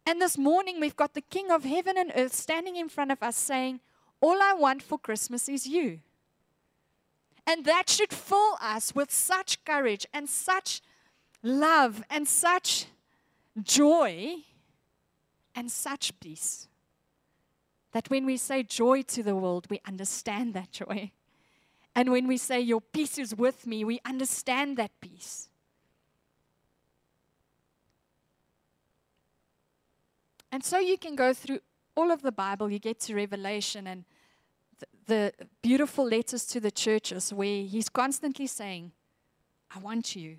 And 0.06 0.22
this 0.22 0.38
morning 0.38 0.80
we've 0.80 0.96
got 0.96 1.14
the 1.14 1.28
King 1.36 1.52
of 1.52 1.66
heaven 1.66 1.98
and 1.98 2.12
earth 2.16 2.34
standing 2.34 2.78
in 2.78 2.88
front 2.88 3.12
of 3.12 3.22
us 3.22 3.36
saying, 3.36 3.82
"All 4.22 4.42
I 4.42 4.54
want 4.54 4.82
for 4.82 4.98
Christmas 4.98 5.50
is 5.50 5.68
you." 5.68 6.00
And 7.46 7.66
that 7.66 7.90
should 7.90 8.14
fill 8.14 8.58
us 8.62 8.96
with 8.96 9.12
such 9.12 9.64
courage 9.66 10.06
and 10.14 10.30
such 10.30 10.82
love 11.42 12.02
and 12.10 12.26
such 12.28 12.86
joy 13.62 14.44
and 15.56 15.72
such 15.72 16.20
peace 16.20 16.68
that 17.92 18.10
when 18.10 18.26
we 18.26 18.38
say 18.38 18.64
joy 18.64 19.04
to 19.04 19.24
the 19.24 19.36
world, 19.36 19.68
we 19.70 19.80
understand 19.88 20.54
that 20.54 20.72
joy. 20.72 21.12
And 21.96 22.12
when 22.12 22.28
we 22.28 22.38
say, 22.38 22.60
Your 22.60 22.82
peace 22.82 23.18
is 23.18 23.36
with 23.36 23.68
me, 23.68 23.84
we 23.84 24.00
understand 24.04 24.78
that 24.78 24.92
peace. 25.00 25.50
And 30.52 30.64
so 30.64 30.78
you 30.80 30.98
can 30.98 31.16
go 31.16 31.34
through 31.34 31.60
all 31.96 32.12
of 32.12 32.22
the 32.22 32.32
Bible, 32.32 32.72
you 32.72 32.80
get 32.80 33.00
to 33.02 33.16
Revelation 33.16 33.88
and 33.88 34.06
the, 34.80 34.86
the 35.08 35.34
beautiful 35.62 36.06
letters 36.06 36.46
to 36.48 36.60
the 36.60 36.72
churches 36.72 37.34
where 37.34 37.64
he's 37.64 37.90
constantly 37.90 38.48
saying, 38.48 38.92
I 39.76 39.80
want 39.80 40.16
you, 40.16 40.38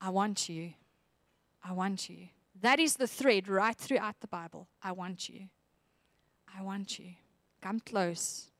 I 0.00 0.10
want 0.10 0.48
you, 0.48 0.72
I 1.64 1.72
want 1.72 2.08
you. 2.08 2.28
That 2.60 2.80
is 2.80 2.96
the 2.96 3.06
thread 3.06 3.48
right 3.48 3.76
throughout 3.76 4.20
the 4.20 4.26
Bible. 4.26 4.68
I 4.82 4.92
want 4.92 5.28
you. 5.28 5.48
I 6.56 6.62
want 6.62 6.98
you. 6.98 7.10
Come 7.60 7.80
close. 7.80 8.50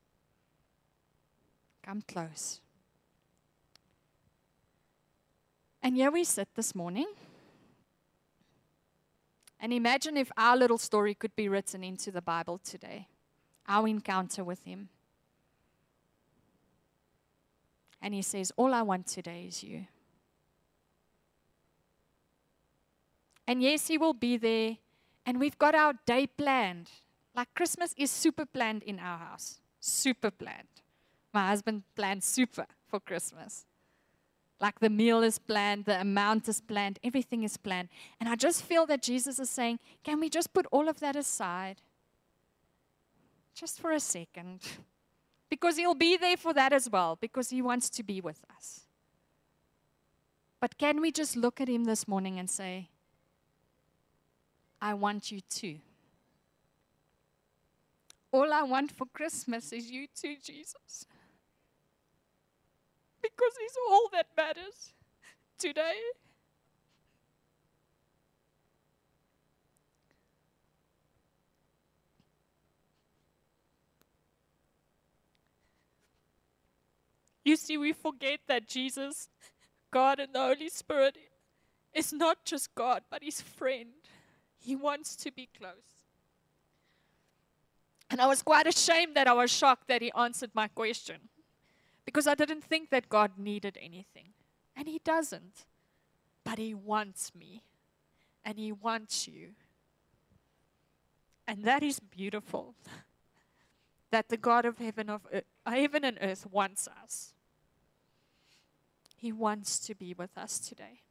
Come 1.83 2.03
close. 2.07 2.61
And 5.81 5.95
here 5.95 6.11
we 6.11 6.23
sit 6.23 6.49
this 6.55 6.75
morning. 6.75 7.07
And 9.59 9.73
imagine 9.73 10.17
if 10.17 10.31
our 10.37 10.55
little 10.55 10.77
story 10.77 11.15
could 11.15 11.35
be 11.35 11.49
written 11.49 11.83
into 11.83 12.11
the 12.11 12.21
Bible 12.21 12.59
today, 12.59 13.07
our 13.67 13.87
encounter 13.87 14.43
with 14.43 14.63
Him. 14.63 14.89
And 18.01 18.13
He 18.13 18.21
says, 18.21 18.51
All 18.57 18.73
I 18.73 18.83
want 18.83 19.07
today 19.07 19.45
is 19.47 19.63
you. 19.63 19.87
And 23.47 23.63
yes, 23.63 23.87
He 23.87 23.97
will 23.97 24.13
be 24.13 24.37
there. 24.37 24.77
And 25.25 25.39
we've 25.39 25.57
got 25.57 25.75
our 25.75 25.93
day 26.05 26.27
planned. 26.27 26.89
Like 27.35 27.53
Christmas 27.53 27.93
is 27.97 28.11
super 28.11 28.45
planned 28.45 28.83
in 28.83 28.99
our 28.99 29.17
house. 29.17 29.59
Super 29.79 30.31
planned. 30.31 30.67
My 31.33 31.47
husband 31.47 31.83
planned 31.95 32.23
super 32.23 32.65
for 32.87 32.99
Christmas. 32.99 33.65
Like 34.59 34.79
the 34.79 34.89
meal 34.89 35.21
is 35.21 35.37
planned, 35.37 35.85
the 35.85 36.01
amount 36.01 36.49
is 36.49 36.61
planned, 36.61 36.97
everything 37.03 37.43
is 37.43 37.57
planned. 37.57 37.89
And 38.19 38.27
I 38.27 38.35
just 38.35 38.63
feel 38.63 38.87
that 38.87 39.03
Jesus 39.03 39.39
is 39.39 39.49
saying, 39.49 39.79
can 40.03 40.19
we 40.19 40.29
just 40.29 40.51
put 40.51 40.65
all 40.71 40.89
of 40.89 40.99
that 40.99 41.15
aside? 41.15 41.81
Just 43.53 43.79
for 43.79 43.91
a 43.91 43.99
second. 43.99 44.61
Because 45.49 45.77
he'll 45.77 45.95
be 45.95 46.17
there 46.17 46.35
for 46.35 46.53
that 46.53 46.73
as 46.73 46.89
well, 46.89 47.17
because 47.21 47.51
he 47.51 47.61
wants 47.61 47.89
to 47.91 48.03
be 48.03 48.19
with 48.19 48.41
us. 48.53 48.81
But 50.59 50.77
can 50.77 50.99
we 50.99 51.09
just 51.09 51.37
look 51.37 51.61
at 51.61 51.69
him 51.69 51.85
this 51.85 52.05
morning 52.05 52.37
and 52.37 52.49
say, 52.49 52.89
I 54.81 54.93
want 54.93 55.31
you 55.31 55.41
too? 55.41 55.77
All 58.31 58.53
I 58.53 58.63
want 58.63 58.91
for 58.91 59.05
Christmas 59.05 59.71
is 59.71 59.89
you 59.89 60.07
too, 60.15 60.35
Jesus. 60.43 61.05
Because 63.21 63.53
He's 63.59 63.77
all 63.89 64.09
that 64.13 64.27
matters 64.35 64.93
today. 65.57 65.95
You 77.43 77.55
see, 77.55 77.77
we 77.77 77.93
forget 77.93 78.41
that 78.47 78.67
Jesus, 78.67 79.29
God, 79.89 80.19
and 80.19 80.35
the 80.35 80.39
Holy 80.39 80.67
Spirit 80.67 81.17
is 81.93 82.11
not 82.11 82.43
just 82.43 82.75
God, 82.75 83.03
but 83.09 83.23
His 83.23 83.39
friend. 83.39 83.91
He 84.59 84.75
wants 84.75 85.15
to 85.17 85.31
be 85.31 85.49
close. 85.57 85.73
And 88.09 88.21
I 88.21 88.27
was 88.27 88.41
quite 88.41 88.67
ashamed 88.67 89.15
that 89.15 89.27
I 89.27 89.33
was 89.33 89.51
shocked 89.51 89.87
that 89.87 90.01
he 90.01 90.11
answered 90.13 90.51
my 90.53 90.67
question 90.67 91.29
because 92.05 92.25
I 92.25 92.35
didn't 92.35 92.63
think 92.63 92.89
that 92.89 93.09
God 93.09 93.31
needed 93.37 93.77
anything. 93.81 94.29
And 94.75 94.87
he 94.87 95.01
doesn't. 95.03 95.65
But 96.43 96.57
he 96.57 96.73
wants 96.73 97.33
me. 97.35 97.63
And 98.45 98.57
he 98.57 98.71
wants 98.71 99.27
you. 99.27 99.49
And 101.47 101.65
that 101.65 101.83
is 101.83 101.99
beautiful. 101.99 102.75
that 104.11 104.29
the 104.29 104.37
God 104.37 104.65
of 104.65 104.77
heaven, 104.77 105.09
of 105.09 105.27
earth, 105.33 105.43
heaven 105.65 106.05
and 106.05 106.17
earth 106.21 106.47
wants 106.49 106.87
us. 107.03 107.33
He 109.17 109.31
wants 109.31 109.79
to 109.79 109.95
be 109.95 110.13
with 110.13 110.37
us 110.37 110.59
today. 110.59 111.01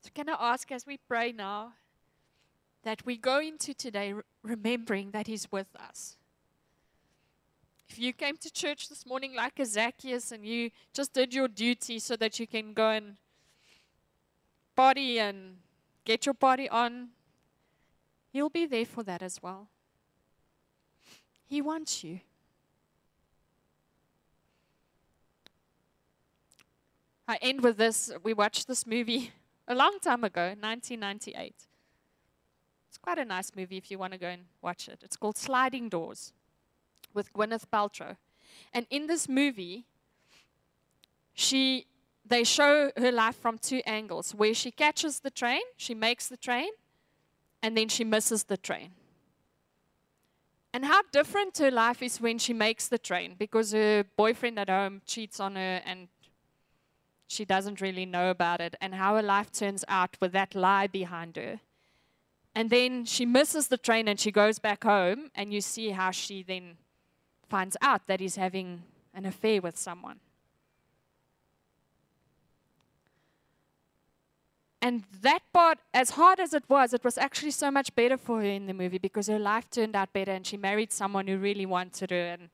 So, 0.00 0.10
can 0.14 0.28
I 0.28 0.36
ask 0.38 0.70
as 0.70 0.86
we 0.86 0.96
pray 0.96 1.32
now 1.32 1.72
that 2.82 3.04
we 3.04 3.16
go 3.16 3.40
into 3.40 3.74
today 3.74 4.14
remembering 4.42 5.10
that 5.10 5.26
He's 5.26 5.50
with 5.50 5.66
us. 5.78 6.16
If 7.88 7.98
you 7.98 8.12
came 8.12 8.36
to 8.38 8.50
church 8.50 8.88
this 8.88 9.06
morning 9.06 9.34
like 9.34 9.58
a 9.58 9.66
Zacchaeus 9.66 10.30
and 10.32 10.44
you 10.44 10.70
just 10.92 11.12
did 11.12 11.34
your 11.34 11.48
duty 11.48 11.98
so 11.98 12.16
that 12.16 12.38
you 12.38 12.46
can 12.46 12.74
go 12.74 12.90
and 12.90 13.16
party 14.76 15.18
and 15.18 15.56
get 16.04 16.26
your 16.26 16.34
party 16.34 16.68
on, 16.68 17.08
He'll 18.30 18.50
be 18.50 18.66
there 18.66 18.84
for 18.84 19.02
that 19.02 19.22
as 19.22 19.42
well. 19.42 19.68
He 21.46 21.62
wants 21.62 22.04
you. 22.04 22.20
I 27.26 27.36
end 27.42 27.62
with 27.62 27.78
this. 27.78 28.10
We 28.22 28.32
watched 28.32 28.68
this 28.68 28.86
movie 28.86 29.32
a 29.68 29.74
long 29.74 29.98
time 30.00 30.24
ago, 30.24 30.46
1998. 30.58 31.54
It's 32.88 32.98
quite 32.98 33.18
a 33.18 33.24
nice 33.24 33.52
movie 33.54 33.76
if 33.76 33.90
you 33.90 33.98
want 33.98 34.14
to 34.14 34.18
go 34.18 34.28
and 34.28 34.42
watch 34.62 34.88
it. 34.88 35.00
It's 35.04 35.16
called 35.16 35.36
Sliding 35.36 35.90
Doors 35.90 36.32
with 37.12 37.32
Gwyneth 37.34 37.66
Paltrow. 37.70 38.16
And 38.72 38.86
in 38.90 39.06
this 39.06 39.28
movie, 39.28 39.84
she 41.34 41.86
they 42.24 42.44
show 42.44 42.90
her 42.96 43.12
life 43.12 43.36
from 43.36 43.56
two 43.56 43.80
angles 43.86 44.34
where 44.34 44.52
she 44.52 44.70
catches 44.70 45.20
the 45.20 45.30
train, 45.30 45.62
she 45.76 45.94
makes 45.94 46.26
the 46.28 46.36
train, 46.36 46.68
and 47.62 47.76
then 47.76 47.88
she 47.88 48.04
misses 48.04 48.44
the 48.44 48.56
train. 48.56 48.90
And 50.74 50.84
how 50.84 51.02
different 51.10 51.56
her 51.58 51.70
life 51.70 52.02
is 52.02 52.20
when 52.20 52.38
she 52.38 52.52
makes 52.52 52.88
the 52.88 52.98
train 52.98 53.34
because 53.38 53.72
her 53.72 54.04
boyfriend 54.16 54.58
at 54.58 54.68
home 54.68 55.00
cheats 55.06 55.40
on 55.40 55.56
her 55.56 55.82
and 55.86 56.08
she 57.28 57.44
doesn't 57.44 57.80
really 57.80 58.06
know 58.06 58.30
about 58.30 58.60
it, 58.60 58.74
and 58.80 58.94
how 58.94 59.14
her 59.14 59.22
life 59.22 59.52
turns 59.52 59.84
out 59.86 60.16
with 60.20 60.32
that 60.32 60.54
lie 60.54 60.88
behind 60.88 61.36
her. 61.36 61.60
And 62.54 62.70
then 62.70 63.04
she 63.04 63.24
misses 63.24 63.68
the 63.68 63.76
train 63.76 64.08
and 64.08 64.18
she 64.18 64.32
goes 64.32 64.58
back 64.58 64.82
home, 64.82 65.30
and 65.34 65.52
you 65.52 65.60
see 65.60 65.90
how 65.90 66.10
she 66.10 66.42
then 66.42 66.78
finds 67.48 67.76
out 67.80 68.06
that 68.08 68.18
he's 68.18 68.36
having 68.36 68.82
an 69.14 69.26
affair 69.26 69.60
with 69.60 69.76
someone. 69.76 70.18
And 74.80 75.04
that 75.22 75.40
part, 75.52 75.78
as 75.92 76.10
hard 76.10 76.40
as 76.40 76.54
it 76.54 76.64
was, 76.68 76.94
it 76.94 77.04
was 77.04 77.18
actually 77.18 77.50
so 77.50 77.70
much 77.70 77.94
better 77.94 78.16
for 78.16 78.40
her 78.40 78.46
in 78.46 78.66
the 78.66 78.74
movie 78.74 78.98
because 78.98 79.26
her 79.26 79.38
life 79.38 79.68
turned 79.70 79.96
out 79.96 80.12
better 80.12 80.32
and 80.32 80.46
she 80.46 80.56
married 80.56 80.92
someone 80.92 81.26
who 81.26 81.36
really 81.36 81.66
wanted 81.66 82.10
her. 82.10 82.16
And 82.16 82.48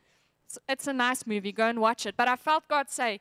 it's, 0.47 0.59
it's 0.69 0.87
a 0.87 0.93
nice 0.93 1.27
movie. 1.27 1.53
Go 1.53 1.69
and 1.69 1.81
watch 1.81 2.07
it. 2.07 2.17
But 2.17 2.29
I 2.29 2.37
felt 2.37 2.67
God 2.67 2.91
say, 2.91 3.21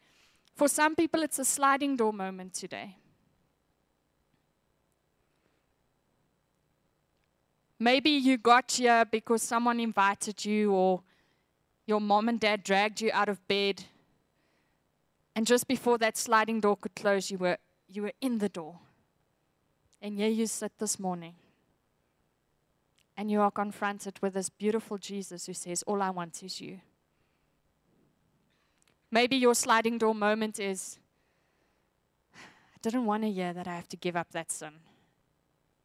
for 0.55 0.67
some 0.67 0.95
people, 0.95 1.23
it's 1.23 1.39
a 1.39 1.45
sliding 1.45 1.95
door 1.95 2.13
moment 2.13 2.53
today. 2.53 2.97
Maybe 7.79 8.11
you 8.11 8.37
got 8.37 8.71
here 8.71 9.03
because 9.03 9.41
someone 9.41 9.79
invited 9.79 10.45
you, 10.45 10.71
or 10.71 11.01
your 11.85 11.99
mom 11.99 12.29
and 12.29 12.39
dad 12.39 12.63
dragged 12.63 13.01
you 13.01 13.09
out 13.13 13.29
of 13.29 13.45
bed. 13.47 13.83
And 15.35 15.47
just 15.47 15.67
before 15.67 15.97
that 15.97 16.17
sliding 16.17 16.61
door 16.61 16.77
could 16.77 16.95
close, 16.95 17.31
you 17.31 17.39
were, 17.39 17.57
you 17.89 18.03
were 18.03 18.13
in 18.21 18.37
the 18.37 18.49
door. 18.49 18.79
And 20.01 20.15
here 20.15 20.29
you 20.29 20.45
sit 20.45 20.71
this 20.77 20.99
morning. 20.99 21.33
And 23.17 23.29
you 23.29 23.41
are 23.41 23.51
confronted 23.51 24.19
with 24.21 24.35
this 24.35 24.49
beautiful 24.49 24.97
Jesus 24.97 25.45
who 25.45 25.53
says, 25.53 25.83
All 25.83 26.01
I 26.01 26.09
want 26.09 26.41
is 26.43 26.61
you. 26.61 26.79
Maybe 29.13 29.35
your 29.35 29.53
sliding 29.53 29.99
door 29.99 30.15
moment 30.15 30.59
is, 30.59 30.97
I 32.35 32.79
didn't 32.81 33.05
want 33.05 33.21
to 33.21 33.29
hear 33.29 33.53
that 33.53 33.67
I 33.67 33.75
have 33.75 33.87
to 33.89 33.95
give 33.95 34.15
up 34.15 34.31
that 34.31 34.51
sin. 34.51 34.73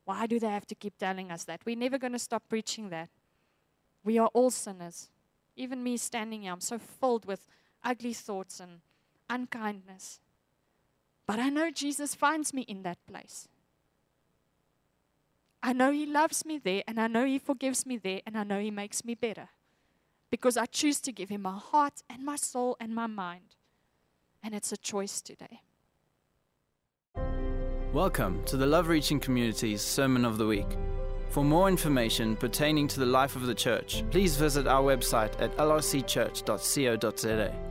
Why 0.07 0.27
do 0.27 0.41
they 0.41 0.49
have 0.49 0.67
to 0.69 0.75
keep 0.75 0.97
telling 0.97 1.31
us 1.31 1.45
that? 1.45 1.61
We're 1.67 1.77
never 1.77 1.99
going 1.99 2.15
to 2.15 2.19
stop 2.19 2.43
preaching 2.49 2.89
that. 2.89 3.11
We 4.03 4.17
are 4.17 4.31
all 4.33 4.49
sinners. 4.51 5.11
Even 5.57 5.83
me 5.83 5.99
standing 5.99 6.41
here, 6.41 6.53
I'm 6.53 6.63
so 6.63 6.79
filled 6.79 7.27
with 7.27 7.47
ugly 7.85 8.15
thoughts 8.15 8.61
and 8.61 8.81
unkindness. 9.29 10.21
But 11.27 11.39
I 11.39 11.51
know 11.51 11.71
Jesus 11.71 12.15
finds 12.15 12.55
me 12.55 12.63
in 12.63 12.83
that 12.85 12.97
place. 13.07 13.47
I 15.63 15.75
know 15.75 15.93
He 15.93 16.07
loves 16.07 16.47
me 16.47 16.57
there, 16.57 16.83
and 16.89 16.99
I 16.99 17.09
know 17.09 17.27
He 17.27 17.39
forgives 17.39 17.85
me 17.85 17.99
there, 17.99 18.23
and 18.27 18.39
I 18.39 18.45
know 18.45 18.59
He 18.59 18.71
makes 18.71 19.05
me 19.05 19.15
better. 19.15 19.51
Because 20.31 20.57
I 20.57 20.67
choose 20.67 21.01
to 21.01 21.13
give 21.13 21.31
Him 21.31 21.43
my 21.43 21.57
heart 21.57 22.03
and 22.11 22.25
my 22.25 22.37
soul 22.37 22.77
and 22.81 22.95
my 22.95 23.07
mind. 23.07 23.57
And 24.43 24.55
it's 24.55 24.73
a 24.73 24.77
choice 24.77 25.21
today. 25.21 25.61
Welcome 27.93 28.45
to 28.45 28.57
the 28.57 28.67
Love 28.67 28.89
Reaching 28.89 29.19
Community's 29.19 29.81
Sermon 29.81 30.25
of 30.25 30.39
the 30.39 30.47
Week. 30.47 30.69
For 31.31 31.43
more 31.43 31.69
information 31.69 32.37
pertaining 32.37 32.87
to 32.89 33.01
the 33.01 33.07
life 33.07 33.37
of 33.37 33.47
the 33.47 33.55
church, 33.55 34.05
please 34.11 34.37
visit 34.37 34.67
our 34.67 34.83
website 34.83 35.41
at 35.41 35.57
lrcchurch.co.za. 35.57 37.68